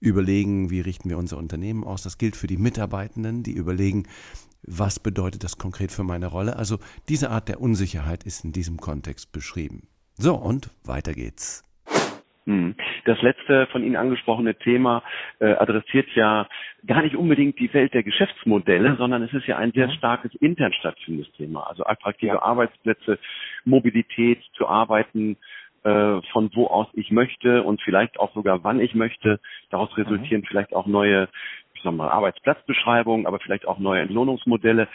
überlegen, 0.00 0.70
wie 0.70 0.80
richten 0.80 1.08
wir 1.08 1.18
unser 1.18 1.38
Unternehmen 1.38 1.84
aus. 1.84 2.02
Das 2.02 2.18
gilt 2.18 2.36
für 2.36 2.46
die 2.46 2.58
Mitarbeitenden, 2.58 3.42
die 3.42 3.52
überlegen, 3.52 4.04
was 4.62 4.98
bedeutet 4.98 5.44
das 5.44 5.58
konkret 5.58 5.92
für 5.92 6.04
meine 6.04 6.26
Rolle. 6.26 6.56
Also 6.56 6.78
diese 7.08 7.30
Art 7.30 7.48
der 7.48 7.60
Unsicherheit 7.60 8.24
ist 8.24 8.44
in 8.44 8.52
diesem 8.52 8.78
Kontext 8.78 9.32
beschrieben. 9.32 9.88
So, 10.18 10.34
und 10.34 10.70
weiter 10.84 11.12
geht's. 11.12 11.62
Hm. 12.46 12.76
Das 13.04 13.20
letzte 13.22 13.66
von 13.66 13.82
Ihnen 13.82 13.96
angesprochene 13.96 14.54
Thema 14.54 15.02
äh, 15.40 15.46
adressiert 15.46 16.08
ja 16.14 16.48
gar 16.86 17.02
nicht 17.02 17.16
unbedingt 17.16 17.58
die 17.58 17.72
Welt 17.74 17.92
der 17.92 18.04
Geschäftsmodelle, 18.04 18.94
sondern 18.96 19.22
es 19.22 19.32
ist 19.32 19.48
ja 19.48 19.56
ein 19.56 19.72
sehr 19.72 19.90
starkes 19.90 20.32
intern 20.36 20.72
stattfindendes 20.72 21.32
Thema. 21.32 21.68
Also 21.68 21.84
attraktive 21.84 22.34
ja. 22.34 22.42
Arbeitsplätze, 22.42 23.18
Mobilität 23.64 24.40
zu 24.52 24.68
arbeiten, 24.68 25.36
äh, 25.82 26.22
von 26.32 26.50
wo 26.54 26.68
aus 26.68 26.86
ich 26.92 27.10
möchte 27.10 27.64
und 27.64 27.82
vielleicht 27.82 28.20
auch 28.20 28.32
sogar 28.32 28.62
wann 28.62 28.78
ich 28.78 28.94
möchte. 28.94 29.40
Daraus 29.70 29.90
mhm. 29.96 30.04
resultieren 30.04 30.42
mhm. 30.42 30.46
vielleicht 30.46 30.72
auch 30.72 30.86
neue, 30.86 31.28
ich 31.74 31.82
sag 31.82 31.94
mal, 31.94 32.10
Arbeitsplatzbeschreibungen, 32.10 33.26
aber 33.26 33.40
vielleicht 33.40 33.66
auch 33.66 33.80
neue 33.80 34.02
Entlohnungsmodelle. 34.02 34.86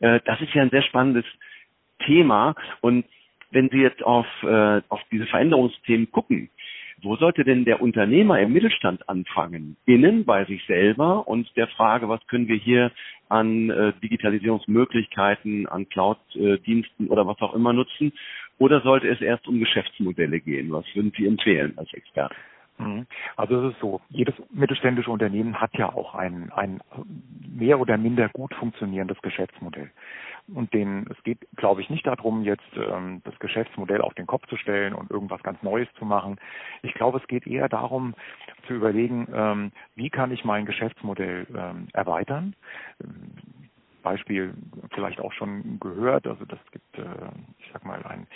Äh, 0.00 0.20
das 0.26 0.38
ist 0.42 0.52
ja 0.52 0.60
ein 0.60 0.70
sehr 0.70 0.82
spannendes 0.82 1.24
Thema 2.04 2.54
und 2.82 3.06
wenn 3.50 3.70
Sie 3.70 3.78
jetzt 3.78 4.02
auf, 4.02 4.26
äh, 4.42 4.82
auf 4.88 5.00
diese 5.10 5.26
Veränderungsthemen 5.26 6.10
gucken, 6.10 6.50
wo 7.02 7.16
sollte 7.16 7.44
denn 7.44 7.64
der 7.64 7.80
Unternehmer 7.80 8.40
im 8.40 8.52
Mittelstand 8.52 9.08
anfangen? 9.08 9.76
Innen 9.86 10.24
bei 10.24 10.44
sich 10.44 10.64
selber 10.66 11.28
und 11.28 11.48
der 11.56 11.68
Frage, 11.68 12.08
was 12.08 12.26
können 12.26 12.48
wir 12.48 12.56
hier 12.56 12.90
an 13.28 13.70
äh, 13.70 13.92
Digitalisierungsmöglichkeiten, 14.02 15.68
an 15.68 15.88
Cloud-Diensten 15.88 17.08
oder 17.08 17.26
was 17.26 17.40
auch 17.40 17.54
immer 17.54 17.72
nutzen? 17.72 18.12
Oder 18.58 18.80
sollte 18.80 19.08
es 19.08 19.20
erst 19.20 19.46
um 19.46 19.60
Geschäftsmodelle 19.60 20.40
gehen? 20.40 20.72
Was 20.72 20.84
würden 20.94 21.12
Sie 21.16 21.26
empfehlen 21.26 21.74
als 21.76 21.92
Experte? 21.92 22.34
Mhm. 22.78 23.06
Also 23.36 23.66
es 23.66 23.74
ist 23.74 23.80
so, 23.80 24.00
jedes 24.08 24.34
mittelständische 24.50 25.10
Unternehmen 25.10 25.60
hat 25.60 25.76
ja 25.76 25.92
auch 25.92 26.14
ein, 26.14 26.52
ein 26.52 26.80
mehr 27.46 27.80
oder 27.80 27.98
minder 27.98 28.28
gut 28.28 28.54
funktionierendes 28.54 29.20
Geschäftsmodell. 29.22 29.90
Und 30.54 30.72
den, 30.72 31.06
es 31.10 31.22
geht, 31.24 31.46
glaube 31.56 31.82
ich, 31.82 31.90
nicht 31.90 32.06
darum, 32.06 32.42
jetzt 32.42 32.70
ähm, 32.76 33.20
das 33.24 33.38
Geschäftsmodell 33.38 34.00
auf 34.00 34.14
den 34.14 34.26
Kopf 34.26 34.46
zu 34.46 34.56
stellen 34.56 34.94
und 34.94 35.10
irgendwas 35.10 35.42
ganz 35.42 35.62
Neues 35.62 35.88
zu 35.98 36.04
machen. 36.04 36.38
Ich 36.82 36.94
glaube, 36.94 37.18
es 37.18 37.26
geht 37.26 37.46
eher 37.46 37.68
darum 37.68 38.14
zu 38.66 38.74
überlegen, 38.74 39.28
ähm, 39.32 39.72
wie 39.94 40.08
kann 40.08 40.32
ich 40.32 40.44
mein 40.44 40.64
Geschäftsmodell 40.64 41.46
ähm, 41.54 41.88
erweitern. 41.92 42.54
Beispiel 44.02 44.54
vielleicht 44.94 45.20
auch 45.20 45.32
schon 45.32 45.78
gehört. 45.80 46.26
Also 46.26 46.44
das 46.46 46.58
gibt, 46.70 46.96
äh, 46.96 47.02
ich 47.58 47.70
sag 47.72 47.84
mal, 47.84 48.02
ein 48.04 48.26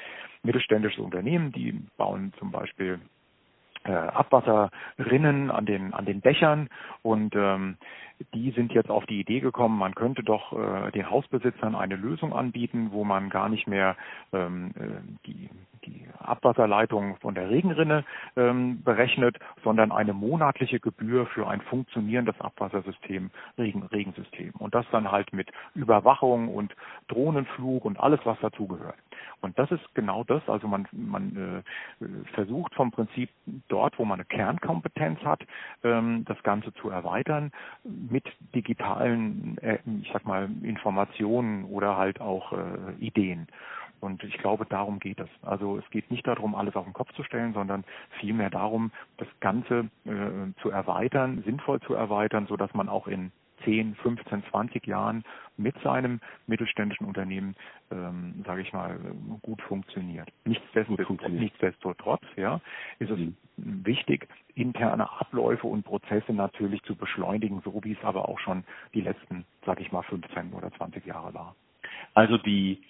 mittelständisches 0.42 1.02
Unternehmen, 1.02 1.52
die 1.52 1.80
bauen 1.96 2.32
zum 2.38 2.50
Beispiel 2.50 3.00
äh, 3.84 3.92
Abwasserrinnen 3.92 5.50
an 5.50 5.66
den 5.66 5.94
an 5.94 6.04
den 6.04 6.20
Dächern. 6.20 6.68
Und 7.02 7.34
ähm, 7.34 7.76
die 8.34 8.50
sind 8.52 8.72
jetzt 8.72 8.90
auf 8.90 9.06
die 9.06 9.20
Idee 9.20 9.40
gekommen, 9.40 9.78
man 9.78 9.94
könnte 9.94 10.22
doch 10.22 10.52
äh, 10.52 10.90
den 10.92 11.10
Hausbesitzern 11.10 11.74
eine 11.74 11.96
Lösung 11.96 12.32
anbieten, 12.32 12.90
wo 12.92 13.04
man 13.04 13.30
gar 13.30 13.48
nicht 13.48 13.66
mehr 13.66 13.96
ähm, 14.32 14.72
äh, 14.78 15.26
die 15.26 15.48
die 15.84 16.06
Abwasserleitung 16.18 17.16
von 17.16 17.34
der 17.34 17.50
Regenrinne 17.50 18.04
ähm, 18.36 18.82
berechnet, 18.82 19.38
sondern 19.64 19.92
eine 19.92 20.12
monatliche 20.12 20.80
Gebühr 20.80 21.26
für 21.26 21.48
ein 21.48 21.60
funktionierendes 21.62 22.40
Abwassersystem, 22.40 23.30
Regen, 23.58 23.82
Regensystem. 23.84 24.52
Und 24.58 24.74
das 24.74 24.86
dann 24.92 25.10
halt 25.10 25.32
mit 25.32 25.50
Überwachung 25.74 26.48
und 26.48 26.74
Drohnenflug 27.08 27.84
und 27.84 27.98
alles, 28.00 28.20
was 28.24 28.38
dazugehört. 28.40 28.96
Und 29.40 29.58
das 29.58 29.70
ist 29.70 29.94
genau 29.94 30.24
das. 30.24 30.42
Also 30.48 30.68
man, 30.68 30.86
man 30.92 31.64
äh, 32.00 32.06
versucht 32.34 32.74
vom 32.74 32.90
Prinzip 32.90 33.30
dort, 33.68 33.98
wo 33.98 34.04
man 34.04 34.20
eine 34.20 34.24
Kernkompetenz 34.24 35.20
hat, 35.22 35.40
ähm, 35.82 36.24
das 36.26 36.40
Ganze 36.42 36.72
zu 36.74 36.90
erweitern 36.90 37.50
mit 37.84 38.24
digitalen, 38.54 39.58
äh, 39.58 39.78
ich 40.02 40.10
sag 40.12 40.24
mal, 40.24 40.48
Informationen 40.62 41.64
oder 41.64 41.96
halt 41.96 42.20
auch 42.20 42.52
äh, 42.52 42.94
Ideen. 43.00 43.48
Und 44.02 44.24
ich 44.24 44.36
glaube, 44.38 44.66
darum 44.66 44.98
geht 44.98 45.20
es. 45.20 45.28
Also 45.42 45.78
es 45.78 45.88
geht 45.90 46.10
nicht 46.10 46.26
darum, 46.26 46.56
alles 46.56 46.74
auf 46.74 46.84
den 46.84 46.92
Kopf 46.92 47.12
zu 47.12 47.22
stellen, 47.22 47.52
sondern 47.52 47.84
vielmehr 48.18 48.50
darum, 48.50 48.90
das 49.16 49.28
Ganze 49.38 49.88
äh, 50.04 50.60
zu 50.60 50.70
erweitern, 50.70 51.42
sinnvoll 51.44 51.80
zu 51.82 51.94
erweitern, 51.94 52.46
so 52.48 52.56
dass 52.56 52.74
man 52.74 52.88
auch 52.88 53.06
in 53.06 53.30
10, 53.64 53.94
15, 53.94 54.42
20 54.50 54.88
Jahren 54.88 55.22
mit 55.56 55.76
seinem 55.84 56.18
mittelständischen 56.48 57.06
Unternehmen, 57.06 57.54
ähm, 57.92 58.42
sage 58.44 58.62
ich 58.62 58.72
mal, 58.72 58.98
gut 59.42 59.62
funktioniert. 59.62 60.28
Nichtsdestotrotz, 60.44 61.06
funktioniert. 61.06 61.42
nichtsdestotrotz 61.42 62.24
ja, 62.34 62.60
ist 62.98 63.10
es 63.10 63.18
mhm. 63.20 63.36
wichtig, 63.86 64.26
interne 64.56 65.08
Abläufe 65.12 65.68
und 65.68 65.84
Prozesse 65.84 66.32
natürlich 66.32 66.82
zu 66.82 66.96
beschleunigen, 66.96 67.62
so 67.64 67.80
wie 67.84 67.92
es 67.92 68.02
aber 68.02 68.28
auch 68.28 68.40
schon 68.40 68.64
die 68.94 69.00
letzten, 69.00 69.44
sage 69.64 69.82
ich 69.82 69.92
mal, 69.92 70.02
15 70.02 70.54
oder 70.54 70.72
20 70.72 71.06
Jahre 71.06 71.32
war. 71.34 71.54
Also 72.14 72.36
die 72.38 72.82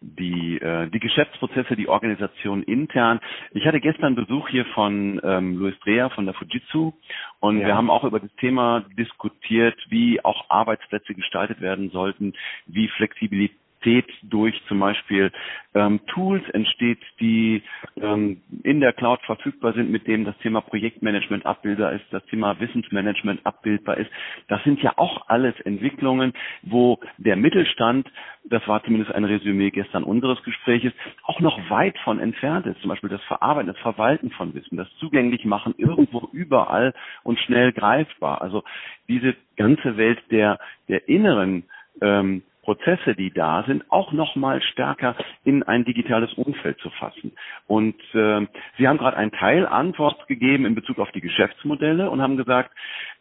die, 0.00 0.60
äh, 0.60 0.88
die 0.90 1.00
Geschäftsprozesse, 1.00 1.74
die 1.74 1.88
Organisation 1.88 2.62
intern. 2.62 3.20
Ich 3.52 3.66
hatte 3.66 3.80
gestern 3.80 4.14
Besuch 4.14 4.48
hier 4.48 4.64
von 4.66 5.20
ähm, 5.24 5.56
Luis 5.56 5.74
Dreher 5.80 6.10
von 6.10 6.24
der 6.24 6.34
Fujitsu 6.34 6.92
und 7.40 7.60
ja. 7.60 7.66
wir 7.66 7.76
haben 7.76 7.90
auch 7.90 8.04
über 8.04 8.20
das 8.20 8.32
Thema 8.36 8.84
diskutiert, 8.96 9.76
wie 9.88 10.24
auch 10.24 10.50
Arbeitsplätze 10.50 11.14
gestaltet 11.14 11.60
werden 11.60 11.90
sollten, 11.90 12.34
wie 12.66 12.88
Flexibilität 12.88 13.58
Qualität 13.78 14.06
durch 14.22 14.60
zum 14.68 14.80
Beispiel 14.80 15.30
ähm, 15.74 16.00
Tools 16.08 16.42
entsteht, 16.50 16.98
die 17.20 17.62
ähm, 18.00 18.42
in 18.62 18.80
der 18.80 18.92
Cloud 18.92 19.20
verfügbar 19.22 19.72
sind, 19.74 19.90
mit 19.90 20.06
dem 20.06 20.24
das 20.24 20.36
Thema 20.38 20.60
Projektmanagement 20.60 21.46
abbildbar 21.46 21.92
ist, 21.92 22.04
das 22.10 22.24
Thema 22.26 22.58
Wissensmanagement 22.60 23.44
abbildbar 23.44 23.98
ist. 23.98 24.10
Das 24.48 24.62
sind 24.64 24.82
ja 24.82 24.92
auch 24.96 25.28
alles 25.28 25.54
Entwicklungen, 25.60 26.32
wo 26.62 26.98
der 27.18 27.36
Mittelstand, 27.36 28.08
das 28.44 28.66
war 28.66 28.82
zumindest 28.82 29.12
ein 29.12 29.24
Resümee 29.24 29.70
gestern 29.70 30.04
unseres 30.04 30.42
Gespräches, 30.42 30.92
auch 31.24 31.40
noch 31.40 31.70
weit 31.70 31.98
von 31.98 32.18
entfernt 32.18 32.66
ist. 32.66 32.80
Zum 32.80 32.88
Beispiel 32.88 33.10
das 33.10 33.22
Verarbeiten, 33.24 33.72
das 33.72 33.82
Verwalten 33.82 34.30
von 34.30 34.54
Wissen, 34.54 34.76
das 34.76 34.88
zugänglich 34.98 35.44
machen, 35.44 35.74
irgendwo 35.76 36.28
überall 36.32 36.94
und 37.22 37.38
schnell 37.40 37.72
greifbar. 37.72 38.42
Also 38.42 38.64
diese 39.08 39.34
ganze 39.56 39.96
Welt 39.96 40.18
der, 40.30 40.58
der 40.88 41.08
inneren 41.08 41.64
ähm, 42.00 42.42
Prozesse, 42.68 43.14
die 43.14 43.30
da 43.30 43.64
sind, 43.66 43.82
auch 43.90 44.12
noch 44.12 44.36
mal 44.36 44.60
stärker 44.60 45.16
in 45.42 45.62
ein 45.62 45.86
digitales 45.86 46.34
Umfeld 46.34 46.78
zu 46.80 46.90
fassen. 46.90 47.32
Und 47.66 47.94
äh, 48.12 48.46
Sie 48.76 48.86
haben 48.86 48.98
gerade 48.98 49.16
einen 49.16 49.32
Teil 49.32 49.66
Antwort 49.66 50.28
gegeben 50.28 50.66
in 50.66 50.74
Bezug 50.74 50.98
auf 50.98 51.10
die 51.12 51.22
Geschäftsmodelle 51.22 52.10
und 52.10 52.20
haben 52.20 52.36
gesagt, 52.36 52.70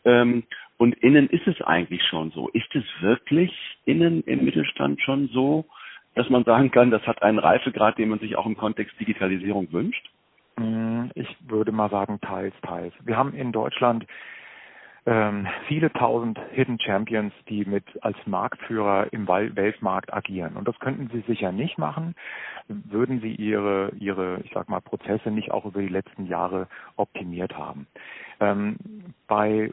ähm, 0.04 0.44
und 0.76 0.96
innen 0.96 1.30
ist 1.30 1.48
es 1.48 1.62
eigentlich 1.62 2.04
schon 2.04 2.32
so. 2.32 2.50
Ist 2.50 2.76
es 2.76 2.84
wirklich 3.00 3.54
innen 3.86 4.22
im 4.24 4.44
Mittelstand 4.44 5.02
schon 5.02 5.30
so, 5.30 5.64
dass 6.14 6.30
man 6.30 6.44
sagen 6.44 6.70
kann, 6.70 6.92
das 6.92 7.08
hat 7.08 7.24
einen 7.24 7.40
Reifegrad, 7.40 7.98
den 7.98 8.10
man 8.10 8.20
sich 8.20 8.36
auch 8.36 8.48
im 8.48 8.58
Kontext 8.58 9.00
Digitalisierung 9.00 9.72
wünscht? 9.72 10.10
Hm, 10.60 11.10
ich 11.16 11.38
würde 11.48 11.72
mal 11.72 11.90
sagen, 11.90 12.20
teils, 12.20 12.54
teils. 12.64 12.94
Wir 13.06 13.16
haben 13.16 13.34
in 13.34 13.54
Deutschland 13.54 14.06
ähm, 15.08 15.48
viele 15.68 15.92
tausend 15.94 16.38
Hidden 16.52 16.80
Champions, 16.82 17.34
die 17.48 17.64
mit 17.64 17.86
als 18.04 18.18
Marktführer 18.26 19.08
im 19.14 19.26
Weltmarkt 19.28 20.14
agieren. 20.14 20.58
Und 20.58 20.68
das 20.68 20.78
könnten 20.80 21.10
sie 21.14 21.22
sicher 21.22 21.54
nicht 21.54 21.78
machen, 21.78 22.14
würden 22.68 23.22
sie 23.22 23.34
ihre, 23.34 23.94
ihre, 23.98 24.42
ich 24.44 24.52
sag 24.54 24.68
mal, 24.68 24.82
Prozesse 24.82 25.32
nicht 25.32 25.52
auch 25.52 25.66
über 25.66 25.82
die 25.82 25.88
letzten 25.88 26.28
Jahre 26.28 26.68
optimiert 26.98 27.58
haben. 27.58 27.88
Ähm, 28.42 28.76
bei 29.28 29.72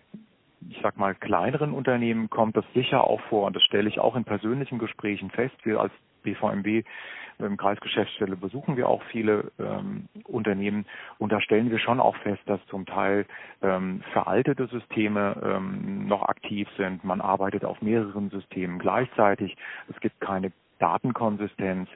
ich 0.71 0.81
sag 0.83 0.97
mal, 0.97 1.15
kleineren 1.15 1.73
Unternehmen 1.75 2.31
kommt 2.31 2.57
das 2.57 2.65
sicher 2.73 3.05
auch 3.05 3.21
vor 3.23 3.47
und 3.47 3.55
das 3.55 3.63
stelle 3.65 3.89
ich 3.89 3.99
auch 3.99 4.17
in 4.17 4.25
persönlichen 4.25 4.79
Gesprächen 4.79 5.31
fest. 5.31 5.55
Wir 5.65 5.79
als 5.79 5.93
BVMW 6.25 6.83
im 7.39 7.57
Kreisgeschäftsstelle 7.57 8.37
besuchen 8.37 8.77
wir 8.77 8.89
auch 8.89 9.03
viele 9.05 9.51
ähm, 9.59 10.09
Unternehmen 10.25 10.87
und 11.19 11.33
da 11.33 11.41
stellen 11.41 11.71
wir 11.71 11.79
schon 11.79 12.01
auch 12.01 12.17
fest, 12.19 12.43
dass 12.47 12.65
zum 12.67 12.87
Teil 12.87 13.27
ähm, 13.63 14.03
veraltete 14.13 14.67
Systeme 14.69 15.37
ähm, 15.45 16.07
noch 16.07 16.23
aktiv 16.23 16.69
sind. 16.77 17.05
Man 17.05 17.21
arbeitet 17.21 17.65
auf 17.65 17.83
mehreren 17.83 18.31
Systemen 18.31 18.79
gleichzeitig. 18.79 19.57
Es 19.89 19.99
gibt 20.01 20.21
keine 20.21 20.53
Datenkonsistenz. 20.79 21.89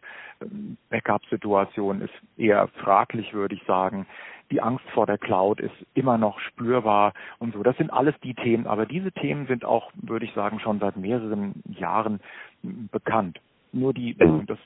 Backup-Situation 0.91 2.01
ist 2.01 2.15
eher 2.37 2.69
fraglich, 2.69 3.35
würde 3.35 3.55
ich 3.55 3.63
sagen. 3.65 4.07
Die 4.51 4.63
Angst 4.63 4.85
vor 4.95 5.07
der 5.07 5.19
Cloud 5.19 5.61
ist 5.61 5.75
immer 5.95 6.17
noch 6.17 6.41
spürbar 6.41 7.13
und 7.39 7.53
so. 7.53 7.63
Das 7.63 7.77
sind 7.77 7.93
alles 7.93 8.15
die 8.23 8.35
Themen. 8.35 8.67
Aber 8.67 8.87
diese 8.87 9.13
Themen 9.13 9.47
sind 9.47 9.65
auch, 9.65 9.91
würde 9.95 10.25
ich 10.25 10.33
sagen, 10.33 10.59
schon 10.59 10.79
seit 10.81 10.97
mehreren 10.97 11.63
Jahren 11.67 12.21
bekannt. 12.63 13.41
Nur 13.73 13.93
die, 13.93 14.17
das 14.47 14.59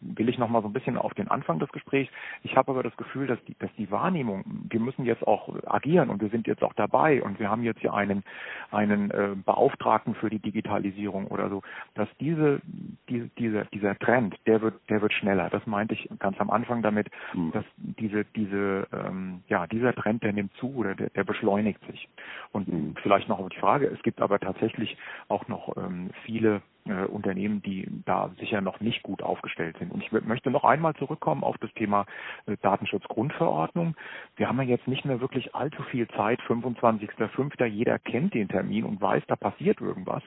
will 0.00 0.28
ich 0.28 0.38
noch 0.38 0.48
mal 0.48 0.62
so 0.62 0.68
ein 0.68 0.72
bisschen 0.72 0.96
auf 0.96 1.14
den 1.14 1.28
Anfang 1.28 1.58
des 1.58 1.70
Gesprächs. 1.70 2.10
Ich 2.42 2.56
habe 2.56 2.72
aber 2.72 2.82
das 2.82 2.96
Gefühl, 2.96 3.26
dass 3.26 3.42
die, 3.44 3.54
dass 3.58 3.70
die 3.76 3.90
Wahrnehmung, 3.90 4.44
wir 4.68 4.80
müssen 4.80 5.04
jetzt 5.04 5.26
auch 5.26 5.54
agieren 5.66 6.10
und 6.10 6.20
wir 6.20 6.30
sind 6.30 6.46
jetzt 6.46 6.62
auch 6.62 6.72
dabei 6.74 7.22
und 7.22 7.38
wir 7.38 7.50
haben 7.50 7.62
jetzt 7.62 7.80
hier 7.80 7.94
einen, 7.94 8.22
einen 8.70 9.10
äh, 9.10 9.30
Beauftragten 9.44 10.14
für 10.14 10.30
die 10.30 10.38
Digitalisierung 10.38 11.26
oder 11.26 11.48
so, 11.50 11.62
dass 11.94 12.08
diese, 12.18 12.60
diese, 13.08 13.28
dieser, 13.38 13.64
dieser 13.66 13.98
Trend, 13.98 14.36
der 14.46 14.60
wird, 14.62 14.74
der 14.88 15.02
wird 15.02 15.12
schneller. 15.12 15.50
Das 15.50 15.66
meinte 15.66 15.94
ich 15.94 16.08
ganz 16.18 16.40
am 16.40 16.50
Anfang 16.50 16.82
damit, 16.82 17.08
mhm. 17.34 17.52
dass 17.52 17.64
diese, 17.76 18.24
diese, 18.36 18.86
ähm, 18.92 19.42
ja, 19.48 19.66
dieser 19.66 19.94
Trend, 19.94 20.22
der 20.22 20.32
nimmt 20.32 20.54
zu 20.54 20.74
oder 20.74 20.94
der, 20.94 21.10
der 21.10 21.24
beschleunigt 21.24 21.80
sich. 21.90 22.08
Und 22.52 22.68
mhm. 22.68 22.94
vielleicht 23.02 23.28
noch 23.28 23.46
die 23.48 23.58
Frage, 23.58 23.86
es 23.86 24.02
gibt 24.02 24.20
aber 24.20 24.38
tatsächlich 24.38 24.96
auch 25.28 25.46
noch 25.48 25.76
ähm, 25.76 26.10
viele 26.24 26.62
äh, 26.90 27.04
Unternehmen, 27.06 27.62
die 27.62 27.88
da 28.04 28.30
sicher 28.38 28.60
noch 28.60 28.80
nicht 28.80 29.02
gut 29.02 29.22
aufgestellt 29.22 29.76
sind. 29.78 29.92
Und 29.92 30.02
ich 30.02 30.12
möchte 30.12 30.50
noch 30.50 30.64
einmal 30.64 30.94
zurückkommen 30.94 31.44
auf 31.44 31.56
das 31.58 31.72
Thema 31.74 32.06
äh, 32.46 32.56
Datenschutzgrundverordnung. 32.62 33.96
Wir 34.36 34.48
haben 34.48 34.60
ja 34.60 34.68
jetzt 34.68 34.88
nicht 34.88 35.04
mehr 35.04 35.20
wirklich 35.20 35.54
allzu 35.54 35.82
viel 35.84 36.08
Zeit, 36.08 36.40
25.05. 36.42 37.64
Jeder 37.66 37.98
kennt 37.98 38.34
den 38.34 38.48
Termin 38.48 38.84
und 38.84 39.00
weiß, 39.00 39.22
da 39.28 39.36
passiert 39.36 39.80
irgendwas. 39.80 40.22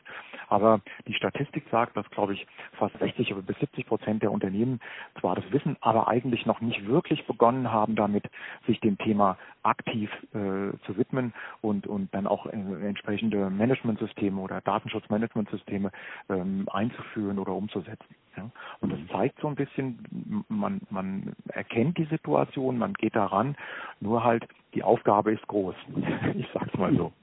Aber 0.47 0.81
die 1.07 1.13
Statistik 1.13 1.65
sagt, 1.71 1.97
dass, 1.97 2.09
glaube 2.11 2.33
ich, 2.33 2.47
fast 2.73 2.97
60 2.99 3.35
bis 3.45 3.57
70 3.59 3.85
Prozent 3.85 4.23
der 4.23 4.31
Unternehmen 4.31 4.79
zwar 5.19 5.35
das 5.35 5.45
wissen, 5.51 5.77
aber 5.81 6.07
eigentlich 6.07 6.45
noch 6.45 6.61
nicht 6.61 6.87
wirklich 6.87 7.25
begonnen 7.27 7.71
haben, 7.71 7.95
damit 7.95 8.23
sich 8.67 8.79
dem 8.79 8.97
Thema 8.97 9.37
aktiv 9.63 10.09
äh, 10.33 10.77
zu 10.85 10.97
widmen 10.97 11.33
und, 11.61 11.87
und 11.87 12.13
dann 12.13 12.27
auch 12.27 12.45
äh, 12.45 12.51
entsprechende 12.51 13.49
Managementsysteme 13.49 14.39
oder 14.39 14.61
Datenschutzmanagementsysteme 14.61 15.91
ähm, 16.29 16.52
einzuführen 16.71 17.39
oder 17.39 17.53
umzusetzen. 17.53 18.15
Ja? 18.37 18.49
Und 18.79 18.91
das 18.91 18.99
zeigt 19.11 19.39
so 19.39 19.47
ein 19.47 19.55
bisschen, 19.55 20.45
man, 20.49 20.81
man 20.89 21.33
erkennt 21.49 21.97
die 21.97 22.05
Situation, 22.05 22.77
man 22.77 22.93
geht 22.93 23.15
daran, 23.15 23.55
nur 23.99 24.23
halt 24.23 24.47
die 24.73 24.83
Aufgabe 24.83 25.31
ist 25.31 25.47
groß. 25.47 25.75
ich 26.35 26.47
sag's 26.53 26.73
mal 26.77 26.95
so. 26.95 27.13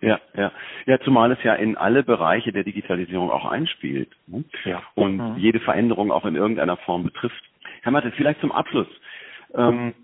Ja, 0.00 0.20
ja. 0.34 0.52
Ja, 0.86 1.00
zumal 1.00 1.32
es 1.32 1.42
ja 1.42 1.54
in 1.54 1.76
alle 1.76 2.02
Bereiche 2.02 2.52
der 2.52 2.64
Digitalisierung 2.64 3.30
auch 3.30 3.46
einspielt. 3.46 4.10
Ne? 4.26 4.44
Ja. 4.64 4.82
Und 4.94 5.16
mhm. 5.16 5.36
jede 5.38 5.60
Veränderung 5.60 6.10
auch 6.10 6.24
in 6.24 6.36
irgendeiner 6.36 6.76
Form 6.78 7.04
betrifft. 7.04 7.42
Herr 7.82 7.92
Mattes, 7.92 8.12
vielleicht 8.16 8.40
zum 8.40 8.52
Abschluss. 8.52 8.88
Ähm, 9.54 9.94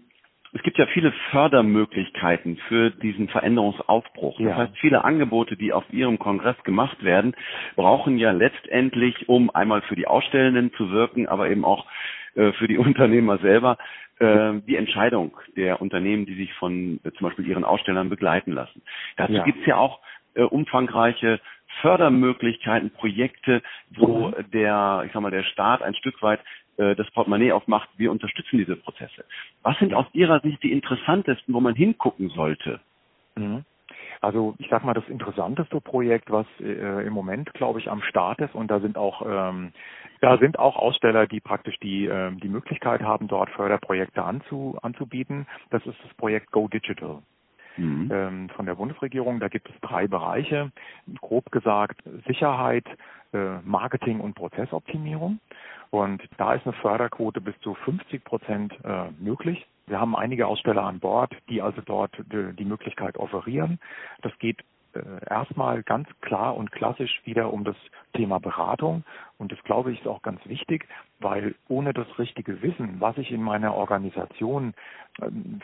es 0.55 0.63
gibt 0.63 0.77
ja 0.79 0.87
viele 0.87 1.13
Fördermöglichkeiten 1.31 2.59
für 2.69 2.91
diesen 2.91 3.29
Veränderungsaufbruch. 3.29 4.39
Das 4.39 4.57
heißt, 4.57 4.79
viele 4.79 5.03
Angebote, 5.05 5.57
die 5.57 5.73
auf 5.73 5.85
Ihrem 5.91 6.19
Kongress 6.19 6.63
gemacht 6.65 7.03
werden, 7.03 7.35
brauchen 7.75 8.19
ja 8.19 8.33
letztendlich, 8.33 9.29
um 9.29 9.49
einmal 9.51 9.81
für 9.83 9.97
die 9.97 10.07
Ausstellenden 10.07 10.73
zu 10.75 10.91
wirken, 10.91 11.27
aber 11.27 11.49
eben 11.49 11.65
auch 11.65 11.87
äh, 12.35 12.53
für 12.53 12.69
die 12.69 12.79
Unternehmer 12.93 13.39
selber, 13.39 13.79
äh, 14.19 14.53
die 14.67 14.77
Entscheidung 14.77 15.37
der 15.57 15.81
Unternehmen, 15.81 16.27
die 16.27 16.35
sich 16.35 16.53
von 16.55 17.01
äh, 17.03 17.13
zum 17.13 17.29
Beispiel 17.29 17.47
ihren 17.47 17.65
Ausstellern 17.65 18.11
begleiten 18.11 18.53
lassen. 18.53 18.83
Dazu 19.17 19.33
ja. 19.33 19.45
gibt 19.45 19.61
es 19.61 19.67
ja 19.67 19.77
auch 19.77 20.01
äh, 20.35 20.43
umfangreiche 20.43 21.41
Fördermöglichkeiten, 21.81 22.91
Projekte, 22.91 23.63
wo 23.97 24.29
mhm. 24.29 24.51
der, 24.53 25.05
ich 25.07 25.13
sag 25.13 25.23
mal, 25.23 25.31
der 25.31 25.45
Staat 25.45 25.83
ein 25.83 25.95
Stück 25.95 26.21
weit 26.23 26.41
äh, 26.77 26.95
das 26.95 27.11
Portemonnaie 27.11 27.53
aufmacht, 27.53 27.89
wir 27.97 28.11
unterstützen 28.11 28.59
diese 28.59 28.77
Prozesse. 28.77 29.25
Was 29.63 29.79
sind 29.79 29.95
aus 29.95 30.07
Ihrer 30.13 30.41
Sicht 30.41 30.63
die 30.63 30.73
interessantesten, 30.73 31.55
wo 31.55 31.61
man 31.61 31.75
hingucken 31.75 32.29
sollte? 32.31 32.81
Mhm. 33.37 33.65
Also 34.21 34.55
ich 34.59 34.69
sag 34.71 34.85
mal, 34.85 34.95
das 34.95 35.09
interessanteste 35.09 35.81
Projekt, 35.81 36.31
was 36.31 36.47
äh, 36.61 37.07
im 37.07 37.13
Moment, 37.13 37.53
glaube 37.55 37.81
ich, 37.81 37.91
am 37.91 38.03
Start 38.03 38.39
ist, 38.41 38.55
und 38.55 38.71
da 38.71 38.79
sind 38.79 38.97
auch 38.97 39.23
ähm, 39.27 39.73
da 40.23 40.39
sind 40.39 40.57
auch 40.57 40.77
Aussteller, 40.77 41.27
die 41.27 41.41
praktisch 41.41 41.77
die, 41.81 42.07
äh, 42.07 42.31
die 42.37 42.49
Möglichkeit 42.49 43.03
haben, 43.03 43.27
dort 43.27 43.51
Förderprojekte 43.51 44.23
anzu, 44.23 44.79
anzubieten. 44.81 45.49
Das 45.71 45.85
ist 45.85 45.99
das 46.05 46.15
Projekt 46.15 46.53
Go 46.53 46.69
Digital. 46.69 47.19
Mhm. 47.77 48.09
Ähm, 48.13 48.49
von 48.51 48.67
der 48.67 48.77
Bundesregierung. 48.77 49.41
Da 49.41 49.49
gibt 49.49 49.69
es 49.69 49.75
drei 49.81 50.07
Bereiche. 50.07 50.71
Grob 51.21 51.51
gesagt 51.51 52.03
Sicherheit, 52.29 52.85
Marketing 53.65 54.21
und 54.21 54.35
Prozessoptimierung. 54.35 55.41
Und 55.91 56.23
da 56.39 56.55
ist 56.55 56.67
eine 56.67 56.73
Förderquote 56.75 57.41
bis 57.41 57.59
zu 57.61 57.75
50 57.75 58.25
Prozent 58.25 58.73
äh, 58.85 59.11
möglich. 59.19 59.67
Wir 59.87 60.01
haben 60.01 60.17
einige 60.17 60.47
Aussteller 60.47 60.85
an 60.85 61.01
Bord, 61.01 61.35
die 61.51 61.61
also 61.61 61.83
dort 61.83 62.17
die, 62.33 62.55
die 62.57 62.65
Möglichkeit 62.65 63.17
offerieren. 63.19 63.79
Das 64.23 64.33
geht 64.39 64.65
äh, 64.95 65.01
erstmal 65.29 65.83
ganz 65.83 66.09
klar 66.21 66.57
und 66.57 66.73
klassisch 66.73 67.21
wieder 67.25 67.53
um 67.53 67.65
das 67.65 67.77
Thema 68.15 68.39
Beratung. 68.41 69.05
Und 69.39 69.53
das 69.53 69.63
glaube 69.65 69.93
ich 69.93 70.01
ist 70.01 70.07
auch 70.07 70.23
ganz 70.23 70.41
wichtig, 70.47 70.87
weil 71.21 71.55
ohne 71.69 71.93
das 71.93 72.07
richtige 72.19 72.63
Wissen, 72.63 73.01
was 73.01 73.19
ich 73.19 73.31
in 73.31 73.43
meiner 73.43 73.75
Organisation 73.75 74.75
ähm, 75.21 75.61